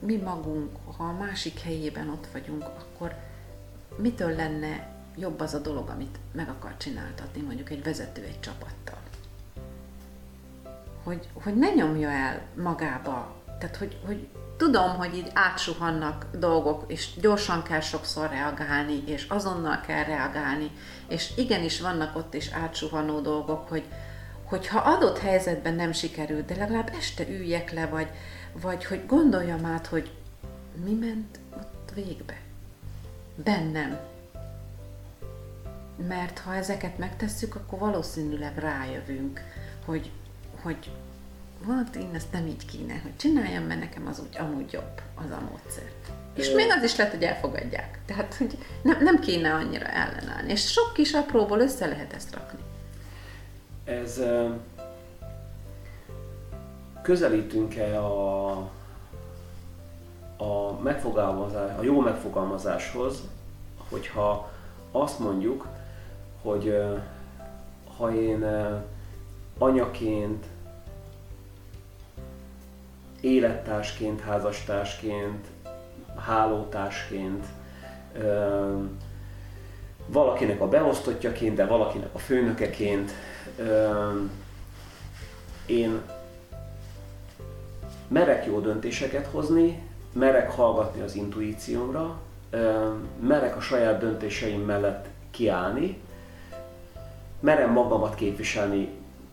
mi 0.00 0.16
magunk, 0.16 0.76
ha 0.96 1.04
a 1.04 1.16
másik 1.18 1.60
helyében 1.60 2.08
ott 2.08 2.26
vagyunk, 2.32 2.62
akkor 2.62 3.14
mitől 3.96 4.34
lenne 4.34 4.94
jobb 5.16 5.40
az 5.40 5.54
a 5.54 5.58
dolog, 5.58 5.88
amit 5.88 6.18
meg 6.32 6.48
akar 6.48 6.76
csináltatni 6.76 7.42
mondjuk 7.42 7.70
egy 7.70 7.82
vezető 7.82 8.22
egy 8.22 8.40
csapattal. 8.40 8.98
Hogy, 11.02 11.28
hogy 11.32 11.56
ne 11.56 11.68
nyomja 11.74 12.10
el 12.10 12.42
magába, 12.62 13.42
tehát 13.58 13.76
hogy, 13.76 14.00
hogy 14.04 14.28
tudom, 14.56 14.96
hogy 14.96 15.14
így 15.14 15.30
átsuhannak 15.32 16.26
dolgok, 16.38 16.84
és 16.86 17.08
gyorsan 17.20 17.62
kell 17.62 17.80
sokszor 17.80 18.30
reagálni, 18.30 19.02
és 19.06 19.26
azonnal 19.28 19.80
kell 19.80 20.04
reagálni, 20.04 20.70
és 21.08 21.32
igenis 21.36 21.80
vannak 21.80 22.16
ott 22.16 22.34
is 22.34 22.50
átsuhanó 22.50 23.20
dolgok, 23.20 23.68
hogy, 23.68 23.84
hogyha 24.44 24.78
adott 24.78 25.18
helyzetben 25.18 25.74
nem 25.74 25.92
sikerült, 25.92 26.44
de 26.44 26.56
legalább 26.56 26.92
este 26.98 27.28
üljek 27.28 27.72
le, 27.72 27.86
vagy, 27.86 28.08
vagy 28.52 28.84
hogy 28.84 29.06
gondoljam 29.06 29.64
át, 29.64 29.86
hogy 29.86 30.10
mi 30.84 30.92
ment 30.92 31.38
ott 31.56 31.90
végbe. 31.94 32.40
Bennem. 33.34 33.98
Mert 36.08 36.38
ha 36.38 36.54
ezeket 36.54 36.98
megtesszük, 36.98 37.54
akkor 37.54 37.78
valószínűleg 37.78 38.58
rájövünk, 38.58 39.40
hogy, 39.84 40.10
hogy 40.62 40.90
volt, 41.64 41.96
én 41.96 42.10
ezt 42.14 42.32
nem 42.32 42.46
így 42.46 42.66
kéne, 42.66 43.00
hogy 43.02 43.16
csináljam, 43.16 43.64
mert 43.64 43.80
nekem 43.80 44.06
az 44.06 44.20
úgy 44.20 44.36
amúgy 44.38 44.72
jobb, 44.72 45.00
az 45.14 45.30
a 45.30 45.40
módszer. 45.50 45.92
És 46.34 46.50
még 46.50 46.66
az 46.70 46.82
is 46.82 46.96
lehet, 46.96 47.12
hogy 47.12 47.22
elfogadják. 47.22 47.98
Tehát, 48.06 48.34
hogy 48.34 48.58
nem, 48.82 49.02
nem 49.02 49.20
kéne 49.20 49.54
annyira 49.54 49.86
ellenállni. 49.86 50.50
És 50.50 50.70
sok 50.70 50.92
kis 50.92 51.12
apróból 51.12 51.60
össze 51.60 51.86
lehet 51.86 52.12
ezt 52.12 52.34
rakni. 52.34 52.58
Ez 53.84 54.22
közelítünk-e 57.02 57.98
a, 57.98 58.50
a, 60.36 60.78
megfogalmazás, 60.82 61.78
a 61.78 61.82
jó 61.82 62.00
megfogalmazáshoz, 62.00 63.22
hogyha 63.90 64.50
azt 64.92 65.18
mondjuk, 65.18 65.66
hogy 66.42 66.76
ha 67.96 68.14
én 68.14 68.44
anyaként, 69.58 70.46
élettársként, 73.20 74.20
házastársként, 74.20 75.46
hálótársként, 76.26 77.44
valakinek 80.06 80.60
a 80.60 80.68
beosztottjaként, 80.68 81.56
de 81.56 81.66
valakinek 81.66 82.08
a 82.12 82.18
főnökeként. 82.18 83.12
Én 85.66 86.00
merek 88.08 88.46
jó 88.46 88.60
döntéseket 88.60 89.26
hozni, 89.26 89.82
merek 90.12 90.50
hallgatni 90.50 91.00
az 91.00 91.14
intuíciómra, 91.14 92.20
merek 93.20 93.56
a 93.56 93.60
saját 93.60 93.98
döntéseim 93.98 94.60
mellett 94.60 95.06
kiállni, 95.30 96.00
merem 97.40 97.72
magamat 97.72 98.14
képviselni 98.14 98.88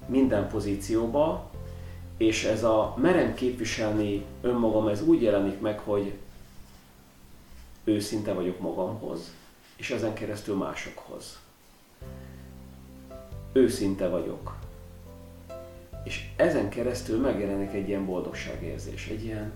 minden 0.06 0.48
pozícióba, 0.48 1.52
és 2.18 2.44
ez 2.44 2.64
a 2.64 2.96
merem 2.98 3.34
képviselni 3.34 4.26
önmagam, 4.42 4.88
ez 4.88 5.02
úgy 5.02 5.22
jelenik 5.22 5.60
meg, 5.60 5.80
hogy 5.80 6.14
őszinte 7.84 8.34
vagyok 8.34 8.60
magamhoz, 8.60 9.34
és 9.76 9.90
ezen 9.90 10.14
keresztül 10.14 10.56
másokhoz. 10.56 11.40
Őszinte 13.54 14.08
vagyok. 14.08 14.56
És 16.04 16.30
ezen 16.36 16.70
keresztül 16.70 17.20
megjelenik 17.20 17.74
egy 17.74 17.88
ilyen 17.88 18.06
boldogságérzés, 18.06 19.08
egy 19.08 19.24
ilyen, 19.24 19.54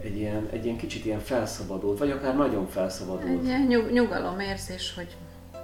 egy 0.00 0.16
ilyen, 0.16 0.48
egy 0.52 0.64
ilyen 0.64 0.76
kicsit 0.76 1.04
ilyen 1.04 1.20
felszabadult, 1.20 1.98
vagy 1.98 2.10
akár 2.10 2.36
nagyon 2.36 2.68
felszabadult. 2.68 3.38
Egy 3.38 3.44
ilyen 3.44 3.66
nyug, 3.66 3.90
nyugalomérzés, 3.90 4.94
hogy 4.94 5.16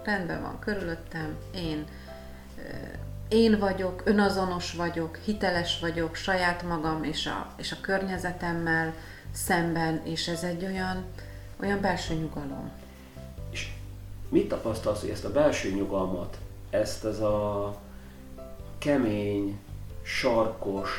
rendben 0.04 0.42
van 0.42 0.58
körülöttem, 0.58 1.36
én 1.54 1.84
én 3.30 3.58
vagyok, 3.58 4.02
önazonos 4.04 4.72
vagyok, 4.72 5.18
hiteles 5.24 5.78
vagyok 5.80 6.14
saját 6.14 6.62
magam 6.62 7.04
és 7.04 7.26
a, 7.26 7.46
és 7.56 7.72
a 7.72 7.76
környezetemmel 7.80 8.94
szemben, 9.32 10.00
és 10.04 10.28
ez 10.28 10.42
egy 10.42 10.64
olyan, 10.64 11.04
olyan 11.62 11.80
belső 11.80 12.14
nyugalom. 12.14 12.70
És 13.50 13.68
mit 14.28 14.48
tapasztalsz, 14.48 15.00
hogy 15.00 15.10
ezt 15.10 15.24
a 15.24 15.32
belső 15.32 15.70
nyugalmat, 15.70 16.38
ezt 16.70 17.04
az 17.04 17.20
a 17.20 17.76
kemény, 18.78 19.58
sarkos, 20.02 20.90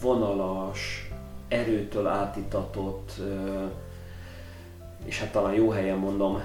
vonalas, 0.00 1.10
erőtől 1.48 2.06
átitatott, 2.06 3.12
és 5.04 5.20
hát 5.20 5.32
talán 5.32 5.54
jó 5.54 5.70
helyen 5.70 5.98
mondom, 5.98 6.42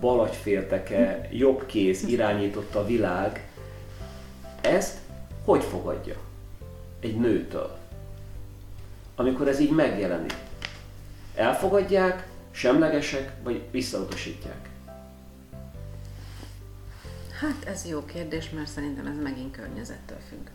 balagyfélteke, 0.00 1.28
jobb 1.32 1.66
kéz 1.66 2.02
irányította 2.02 2.78
a 2.78 2.86
világ, 2.86 3.45
ezt 4.60 4.98
hogy 5.44 5.64
fogadja 5.64 6.16
egy 7.00 7.16
nőtől? 7.16 7.78
Amikor 9.16 9.48
ez 9.48 9.58
így 9.58 9.70
megjelenik. 9.70 10.34
Elfogadják, 11.34 12.28
semlegesek, 12.50 13.32
vagy 13.42 13.62
visszautasítják? 13.70 14.68
Hát 17.40 17.64
ez 17.64 17.86
jó 17.86 18.04
kérdés, 18.04 18.50
mert 18.50 18.68
szerintem 18.68 19.06
ez 19.06 19.22
megint 19.22 19.56
környezettől 19.56 20.18
függ. 20.28 20.46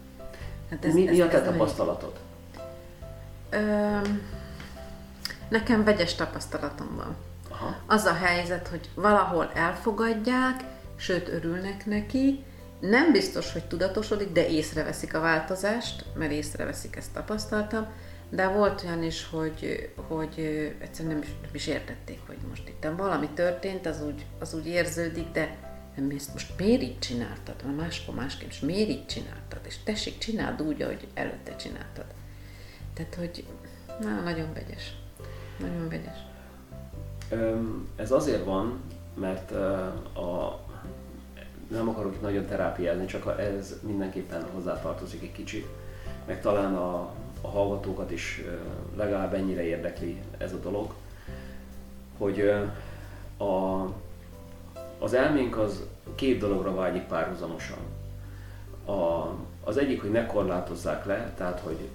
Hát 0.70 0.86
ez, 0.86 0.94
mi, 0.94 1.08
ez, 1.08 1.16
mi 1.16 1.22
a 1.22 1.28
te 1.28 1.42
tapasztalatod? 1.42 2.20
Ö, 3.50 3.98
nekem 5.50 5.84
vegyes 5.84 6.16
tapasztalatom 6.16 6.96
van. 6.96 7.16
Aha. 7.50 7.76
Az 7.86 8.04
a 8.04 8.14
helyzet, 8.14 8.68
hogy 8.68 8.90
valahol 8.96 9.52
elfogadják, 9.54 10.64
sőt 10.96 11.28
örülnek 11.28 11.86
neki, 11.86 12.44
nem 12.82 13.12
biztos, 13.12 13.52
hogy 13.52 13.66
tudatosodik, 13.66 14.32
de 14.32 14.50
észreveszik 14.50 15.14
a 15.14 15.20
változást, 15.20 16.06
mert 16.16 16.32
észreveszik, 16.32 16.96
ezt 16.96 17.14
tapasztaltam, 17.14 17.88
de 18.30 18.48
volt 18.48 18.84
olyan 18.84 19.04
is, 19.04 19.28
hogy, 19.30 19.90
hogy 20.08 20.40
egyszerűen 20.80 21.14
nem 21.14 21.24
is, 21.24 21.30
nem 21.42 21.52
is 21.54 21.68
értették, 21.68 22.20
hogy 22.28 22.38
most 22.50 22.68
itt 22.68 22.88
valami 22.98 23.30
történt, 23.34 23.86
az 23.86 24.04
úgy, 24.04 24.26
az 24.40 24.54
úgy 24.54 24.68
érződik, 24.68 25.32
de 25.32 25.58
nem, 25.96 26.10
ezt 26.16 26.34
most 26.34 26.54
miért 26.58 26.82
így 26.82 27.00
csináltad? 27.00 27.56
Mert 27.66 27.78
máskor 27.78 28.16
másképp, 28.16 28.50
és 28.50 28.60
miért 28.60 28.90
így 28.90 29.06
csináltad? 29.06 29.60
És 29.68 29.76
tessék, 29.84 30.18
csináld 30.18 30.62
úgy, 30.62 30.82
ahogy 30.82 31.08
előtte 31.14 31.56
csináltad. 31.56 32.06
Tehát, 32.94 33.16
hogy 33.16 33.46
na, 34.00 34.22
nagyon 34.22 34.54
vegyes. 34.54 34.96
Nagyon 35.60 35.90
vegyes. 35.90 36.18
Ez 37.96 38.12
azért 38.12 38.46
van, 38.46 38.82
mert 39.16 39.52
a, 39.52 40.66
nem 41.72 41.90
akarok 41.90 42.22
nagyon 42.22 42.46
terápiázni, 42.46 43.06
csak 43.06 43.40
ez 43.40 43.76
mindenképpen 43.82 44.46
hozzátartozik 44.54 45.22
egy 45.22 45.32
kicsit, 45.32 45.68
meg 46.26 46.42
talán 46.42 46.76
a, 46.76 47.10
a 47.42 47.48
hallgatókat 47.48 48.12
is 48.12 48.42
legalább 48.96 49.34
ennyire 49.34 49.64
érdekli 49.64 50.22
ez 50.38 50.54
a 50.54 50.60
dolog, 50.60 50.94
hogy 52.18 52.54
a, 53.38 53.84
az 55.00 55.14
elménk 55.14 55.58
az 55.58 55.84
két 56.16 56.40
dologra 56.40 56.74
vágyik 56.74 57.04
párhuzamosan. 57.04 57.78
A, 58.86 59.28
az 59.64 59.78
egyik, 59.78 60.02
hogy 60.02 60.12
ne 60.12 60.26
korlátozzák 60.26 61.06
le, 61.06 61.34
tehát 61.38 61.60
hogy 61.60 61.90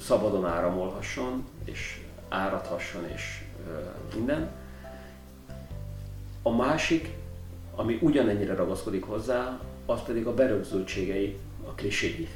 szabadon 0.00 0.46
áramolhasson, 0.46 1.46
és 1.64 2.04
áradhasson, 2.28 3.04
és 3.14 3.44
minden. 4.14 4.50
A 6.42 6.50
másik, 6.50 7.16
ami 7.78 7.98
ugyanennyire 8.00 8.54
ragaszkodik 8.54 9.04
hozzá, 9.04 9.60
az 9.86 10.02
pedig 10.02 10.26
a 10.26 10.34
berögzültségei, 10.34 11.38
a 11.66 11.70
kliséi. 11.70 12.28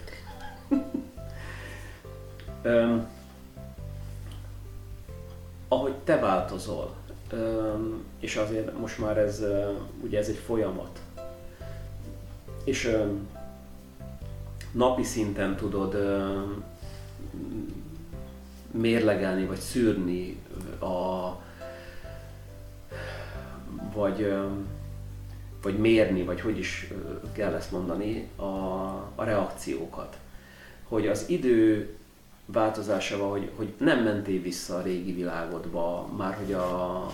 um, 2.65 3.07
ahogy 5.69 5.95
te 6.05 6.19
változol, 6.19 6.95
um, 7.33 8.05
és 8.21 8.37
azért 8.37 8.79
most 8.79 8.99
már 8.99 9.19
ez, 9.19 9.41
uh, 9.41 9.71
ugye 10.03 10.19
ez 10.19 10.29
egy 10.29 10.41
folyamat, 10.45 11.01
és 12.65 12.85
um, 12.85 13.29
napi 14.73 15.03
szinten 15.03 15.57
tudod 15.57 15.95
um, 15.95 16.65
mérlegelni, 18.71 19.45
vagy 19.45 19.59
szűrni 19.59 20.41
a, 20.81 21.29
vagy, 23.95 24.35
vagy 25.63 25.79
mérni, 25.79 26.23
vagy 26.23 26.41
hogy 26.41 26.59
is 26.59 26.89
kell 27.33 27.55
ezt 27.55 27.73
mondani, 27.73 28.29
a, 28.37 28.43
a 29.15 29.25
reakciókat. 29.25 30.17
Hogy 30.89 31.07
az 31.07 31.25
idő 31.29 31.95
változásával, 32.47 33.31
hogy, 33.31 33.51
hogy 33.57 33.73
nem 33.79 34.03
mentél 34.03 34.41
vissza 34.41 34.77
a 34.77 34.83
régi 34.83 35.13
világodba, 35.13 36.09
már 36.17 36.35
hogy 36.35 36.53
a, 36.53 37.07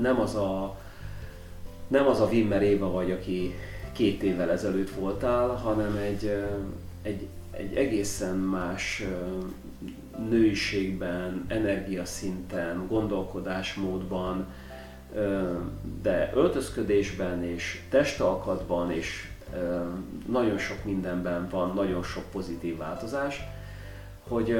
nem 0.00 0.20
az 0.20 0.34
a 0.34 0.78
nem 1.90 2.06
az 2.06 2.20
a 2.20 2.28
Wimmer 2.32 2.62
Éva 2.62 2.90
vagy, 2.90 3.10
aki 3.10 3.54
két 3.92 4.22
évvel 4.22 4.50
ezelőtt 4.50 4.90
voltál, 4.90 5.48
hanem 5.48 5.96
egy, 5.96 6.32
egy, 7.02 7.26
egy 7.50 7.74
egészen 7.74 8.36
más 8.36 9.04
nőiségben, 10.28 11.44
energiaszinten, 11.48 12.86
gondolkodásmódban, 12.88 14.46
de 16.02 16.30
öltözködésben 16.34 17.44
és 17.44 17.82
testalkatban 17.90 18.92
és 18.92 19.28
nagyon 20.26 20.58
sok 20.58 20.84
mindenben 20.84 21.48
van 21.48 21.72
nagyon 21.74 22.02
sok 22.02 22.24
pozitív 22.30 22.76
változás, 22.76 23.42
hogy 24.28 24.50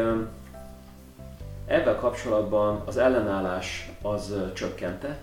ebben 1.66 1.96
kapcsolatban 1.96 2.82
az 2.86 2.96
ellenállás 2.96 3.90
az 4.02 4.34
csökkente, 4.54 5.18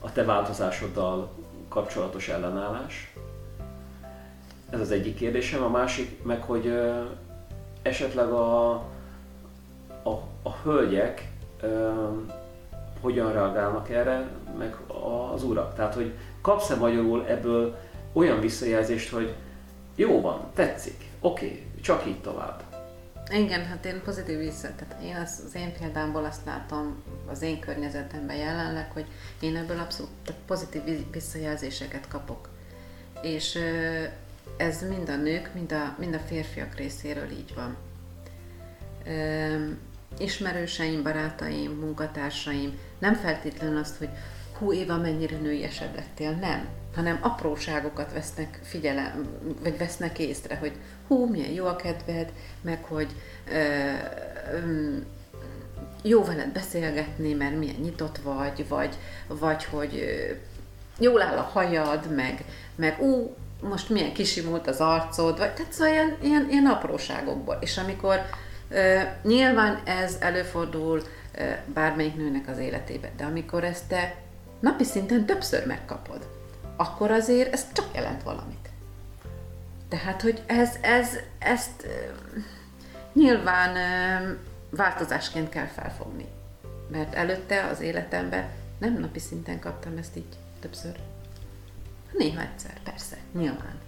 a 0.00 0.12
te 0.12 0.24
változásoddal 0.24 1.30
kapcsolatos 1.68 2.28
ellenállás. 2.28 3.14
Ez 4.70 4.80
az 4.80 4.90
egyik 4.90 5.14
kérdésem. 5.14 5.62
A 5.62 5.68
másik 5.68 6.24
meg, 6.24 6.42
hogy 6.42 6.72
esetleg 7.82 8.28
a, 8.28 8.70
a, 10.02 10.10
a 10.42 10.56
hölgyek 10.62 11.28
hogyan 13.06 13.32
reagálnak 13.32 13.90
erre, 13.90 14.28
meg 14.58 14.76
az 15.32 15.42
urak. 15.42 15.74
Tehát, 15.74 15.94
hogy 15.94 16.12
kapsz-e 16.40 16.74
magyarul 16.74 17.26
ebből 17.26 17.78
olyan 18.12 18.40
visszajelzést, 18.40 19.10
hogy 19.10 19.34
jó 19.94 20.20
van, 20.20 20.50
tetszik, 20.54 21.04
oké, 21.20 21.66
csak 21.80 22.06
így 22.06 22.20
tovább. 22.20 22.62
Igen, 23.30 23.64
hát 23.64 23.84
én 23.84 24.00
pozitív 24.04 24.38
vissza, 24.38 24.68
tehát 24.76 25.02
én 25.02 25.16
az, 25.16 25.42
az 25.46 25.54
én 25.54 25.72
példámból 25.78 26.24
azt 26.24 26.44
látom 26.44 27.02
az 27.30 27.42
én 27.42 27.60
környezetemben 27.60 28.36
jelenleg, 28.36 28.90
hogy 28.92 29.06
én 29.40 29.56
ebből 29.56 29.78
abszolút 29.78 30.10
tehát 30.24 30.42
pozitív 30.46 31.10
visszajelzéseket 31.12 32.08
kapok. 32.08 32.48
És 33.22 33.58
ez 34.56 34.88
mind 34.88 35.08
a 35.08 35.16
nők, 35.16 35.50
mind 35.54 35.72
a, 35.72 35.94
mind 35.98 36.14
a 36.14 36.18
férfiak 36.18 36.74
részéről 36.74 37.30
így 37.30 37.54
van. 37.54 37.76
Ismerőseim, 40.18 41.02
barátaim, 41.02 41.70
munkatársaim 41.70 42.78
nem 42.98 43.14
feltétlenül 43.14 43.78
azt, 43.78 43.96
hogy 43.96 44.08
hú 44.58 44.72
Éva, 44.72 44.96
mennyire 44.96 45.36
nőiesebb 45.36 45.94
lettél, 45.94 46.30
nem, 46.30 46.68
hanem 46.94 47.18
apróságokat 47.22 48.12
vesznek 48.12 48.60
figyelem, 48.62 49.28
vagy 49.62 49.78
vesznek 49.78 50.18
észre, 50.18 50.56
hogy 50.56 50.72
hú, 51.06 51.26
milyen 51.30 51.50
jó 51.50 51.66
a 51.66 51.76
kedved, 51.76 52.32
meg 52.60 52.84
hogy 52.84 53.08
ö, 53.50 53.92
ö, 54.52 54.96
jó 56.02 56.24
veled 56.24 56.52
beszélgetni, 56.52 57.32
mert 57.32 57.58
milyen 57.58 57.80
nyitott 57.80 58.18
vagy, 58.18 58.68
vagy, 58.68 58.94
vagy 59.28 59.64
hogy 59.64 59.94
ö, 59.94 60.32
jól 60.98 61.22
áll 61.22 61.36
a 61.36 61.50
hajad, 61.52 62.14
meg, 62.14 62.44
meg 62.74 63.00
ú, 63.00 63.36
most 63.60 63.88
milyen 63.88 64.12
kisimult 64.12 64.66
az 64.66 64.76
arcod, 64.76 65.38
vagy 65.38 65.52
tehát 65.52 65.72
szóval 65.72 65.92
ilyen, 65.92 66.16
ilyen, 66.22 66.46
ilyen 66.50 66.66
apróságokból. 66.66 67.58
És 67.60 67.78
amikor 67.78 68.20
uh, 68.70 69.02
nyilván 69.22 69.80
ez 69.84 70.16
előfordul 70.20 71.02
bármelyik 71.66 72.16
nőnek 72.16 72.48
az 72.48 72.58
életében, 72.58 73.10
de 73.16 73.24
amikor 73.24 73.64
ezt 73.64 73.88
te 73.88 74.14
napi 74.60 74.84
szinten 74.84 75.26
többször 75.26 75.66
megkapod, 75.66 76.28
akkor 76.76 77.10
azért 77.10 77.52
ez 77.52 77.72
csak 77.72 77.86
jelent 77.94 78.22
valamit. 78.22 78.68
Tehát, 79.88 80.22
hogy 80.22 80.42
ez, 80.46 80.70
ez 80.80 81.08
ezt 81.38 81.86
nyilván 83.12 83.76
változásként 84.70 85.48
kell 85.48 85.66
felfogni. 85.66 86.26
Mert 86.90 87.14
előtte 87.14 87.64
az 87.64 87.80
életemben 87.80 88.48
nem 88.78 88.98
napi 88.98 89.18
szinten 89.18 89.58
kaptam 89.58 89.96
ezt 89.96 90.16
így 90.16 90.36
többször. 90.60 90.96
Néha 92.12 92.40
egyszer, 92.40 92.80
persze, 92.84 93.16
nyilván. 93.32 93.78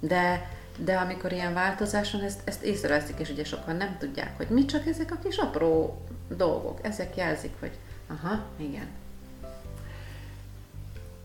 De, 0.00 0.50
de 0.76 0.96
amikor 0.96 1.32
ilyen 1.32 1.54
változás 1.54 2.12
van, 2.12 2.22
ezt, 2.22 2.40
ezt 2.44 2.62
észreveszik, 2.62 3.18
és 3.18 3.30
ugye 3.30 3.44
sokan 3.44 3.76
nem 3.76 3.96
tudják, 3.98 4.36
hogy 4.36 4.48
mi 4.48 4.64
csak 4.64 4.86
ezek 4.86 5.12
a 5.12 5.18
kis 5.22 5.36
apró 5.36 6.02
dolgok. 6.36 6.78
Ezek 6.82 7.16
jelzik, 7.16 7.52
hogy 7.60 7.72
aha, 8.06 8.44
igen. 8.56 8.86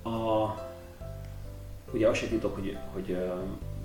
A, 0.04 0.54
ugye 1.92 2.08
azt 2.08 2.20
se 2.20 2.28
titok, 2.28 2.56
hogy, 2.56 2.78
hogy, 2.94 3.18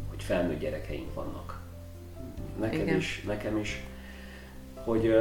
hogy 0.08 0.22
felnőtt 0.22 0.60
gyerekeink 0.60 1.14
vannak. 1.14 1.60
Nekem 2.58 2.80
igen. 2.80 2.96
is, 2.96 3.22
nekem 3.26 3.58
is. 3.58 3.84
Hogy 4.74 5.14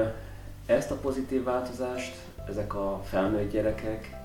ezt 0.65 0.91
a 0.91 0.95
pozitív 0.95 1.43
változást, 1.43 2.15
ezek 2.47 2.73
a 2.75 3.01
felnőtt 3.05 3.51
gyerekek, 3.51 4.15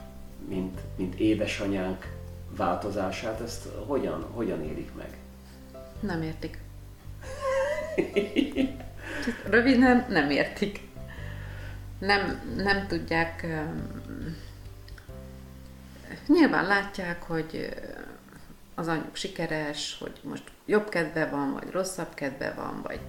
mint, 0.48 0.80
mint 0.96 1.14
édesanyánk, 1.14 2.20
változását, 2.56 3.40
ezt 3.40 3.68
hogyan, 3.86 4.26
hogyan 4.32 4.64
élik 4.64 4.90
meg? 4.96 5.16
Nem 6.00 6.22
értik. 6.22 6.58
Röviden 9.50 10.06
nem 10.08 10.30
értik. 10.30 10.80
Nem, 12.06 12.54
nem 12.56 12.86
tudják... 12.86 13.46
Nyilván 16.26 16.66
látják, 16.66 17.22
hogy 17.22 17.68
az 18.74 18.88
anyjuk 18.88 19.16
sikeres, 19.16 19.96
hogy 20.00 20.20
most 20.22 20.42
jobb 20.66 20.88
kedve 20.88 21.26
van, 21.26 21.52
vagy 21.52 21.70
rosszabb 21.70 22.14
kedve 22.14 22.52
van, 22.56 22.80
vagy 22.82 23.00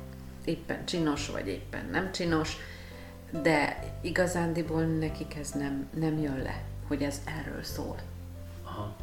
éppen 0.46 0.86
csinos, 0.86 1.30
vagy 1.30 1.48
éppen 1.48 1.86
nem 1.92 2.12
csinos, 2.12 2.58
de 3.42 3.84
igazándiból 4.02 4.84
nekik 4.84 5.36
ez 5.36 5.52
nem, 5.52 5.90
nem 5.94 6.18
jön 6.18 6.38
le, 6.38 6.64
hogy 6.88 7.04
ez 7.04 7.22
erről 7.26 7.64
szól. 7.64 7.96
Aha. 8.64 8.96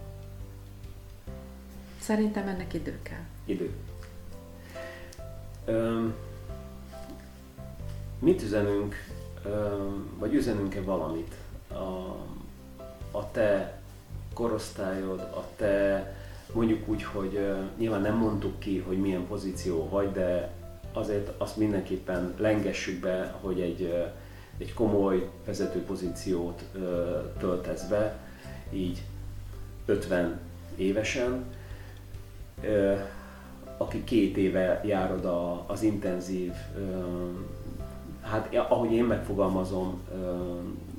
Szerintem 2.01 2.49
ennek 2.49 2.75
idő 2.75 2.99
kell. 3.03 3.25
Idő. 3.45 3.71
Öm, 5.65 6.15
mit 8.19 8.43
üzenünk, 8.43 8.95
vagy 10.19 10.35
üzenünk-e 10.35 10.83
valamit? 10.83 11.35
A, 11.73 12.17
a 13.11 13.31
te 13.31 13.81
korosztályod, 14.35 15.21
a 15.21 15.47
te 15.57 16.07
mondjuk 16.53 16.89
úgy, 16.89 17.03
hogy 17.03 17.47
nyilván 17.79 18.01
nem 18.01 18.17
mondtuk 18.17 18.59
ki, 18.59 18.79
hogy 18.79 19.01
milyen 19.01 19.27
pozíció 19.27 19.89
vagy, 19.89 20.13
de 20.13 20.53
azért 20.93 21.31
azt 21.39 21.57
mindenképpen 21.57 22.35
lengessük 22.39 23.01
be, 23.01 23.35
hogy 23.41 23.61
egy, 23.61 24.09
egy 24.59 24.75
komoly 24.75 25.29
vezető 25.47 25.83
pozíciót 25.83 26.65
töltesz 27.39 27.85
be, 27.85 28.19
így 28.73 29.03
50 29.87 30.41
évesen, 30.77 31.45
aki 33.77 34.05
két 34.05 34.37
éve 34.37 34.81
járod 34.85 35.25
a, 35.25 35.65
az 35.67 35.83
intenzív, 35.83 36.53
hát 38.23 38.55
ahogy 38.55 38.93
én 38.93 39.05
megfogalmazom, 39.05 40.03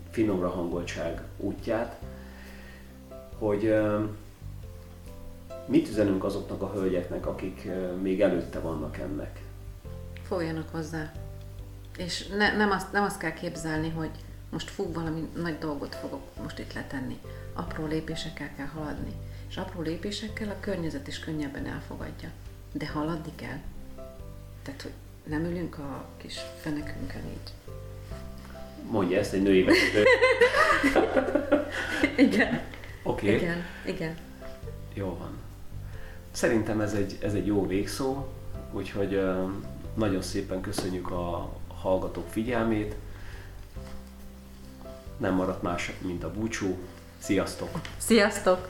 finomra 0.09 0.49
hangoltság 0.49 1.22
útját, 1.38 1.99
hogy 3.38 3.76
mit 5.65 5.88
üzenünk 5.88 6.24
azoknak 6.24 6.61
a 6.61 6.72
hölgyeknek, 6.72 7.26
akik 7.26 7.69
még 8.01 8.22
előtte 8.22 8.59
vannak 8.59 8.97
ennek? 8.97 9.41
Fogjanak 10.24 10.69
hozzá. 10.72 11.11
És 11.97 12.28
ne, 12.28 12.55
nem, 12.57 12.72
azt, 12.72 12.91
nem 12.91 13.03
azt 13.03 13.19
kell 13.19 13.34
képzelni, 13.34 13.89
hogy 13.89 14.11
most 14.49 14.69
fog 14.69 14.93
valami 14.93 15.30
nagy 15.36 15.57
dolgot 15.57 15.95
fogok 15.95 16.22
most 16.41 16.59
itt 16.59 16.74
letenni. 16.74 17.17
Apró 17.53 17.86
lépésekkel 17.86 18.55
kell 18.55 18.65
haladni. 18.65 19.11
És 19.49 19.57
apró 19.57 19.82
lépésekkel 19.82 20.49
a 20.49 20.59
környezet 20.59 21.07
is 21.07 21.19
könnyebben 21.19 21.65
elfogadja. 21.65 22.30
De 22.72 22.88
haladni 22.88 23.32
kell. 23.36 23.57
Tehát, 24.63 24.82
hogy 24.82 24.93
nem 25.24 25.45
ülünk 25.45 25.78
a 25.78 26.05
kis 26.17 26.39
fenekünkön 26.61 27.22
így. 27.30 27.53
Mondja 28.89 29.17
ezt 29.19 29.34
egy 29.34 29.41
női 29.41 29.63
vezető. 29.72 30.03
igen. 32.17 32.61
Oké. 33.03 33.26
Okay. 33.26 33.36
Igen, 33.36 33.65
igen. 33.86 34.17
Jó 34.93 35.17
van. 35.17 35.38
Szerintem 36.32 36.82
ez 36.82 36.93
egy, 36.93 37.17
ez 37.22 37.34
egy 37.34 37.45
jó 37.45 37.67
végszó, 37.67 38.28
úgyhogy 38.72 39.22
nagyon 39.93 40.22
szépen 40.22 40.61
köszönjük 40.61 41.11
a 41.11 41.53
hallgatók 41.82 42.30
figyelmét. 42.30 42.95
Nem 45.17 45.34
maradt 45.34 45.61
más, 45.61 45.91
mint 46.01 46.24
a 46.24 46.32
búcsú. 46.32 46.78
Sziasztok! 47.17 47.69
Sziasztok! 47.97 48.67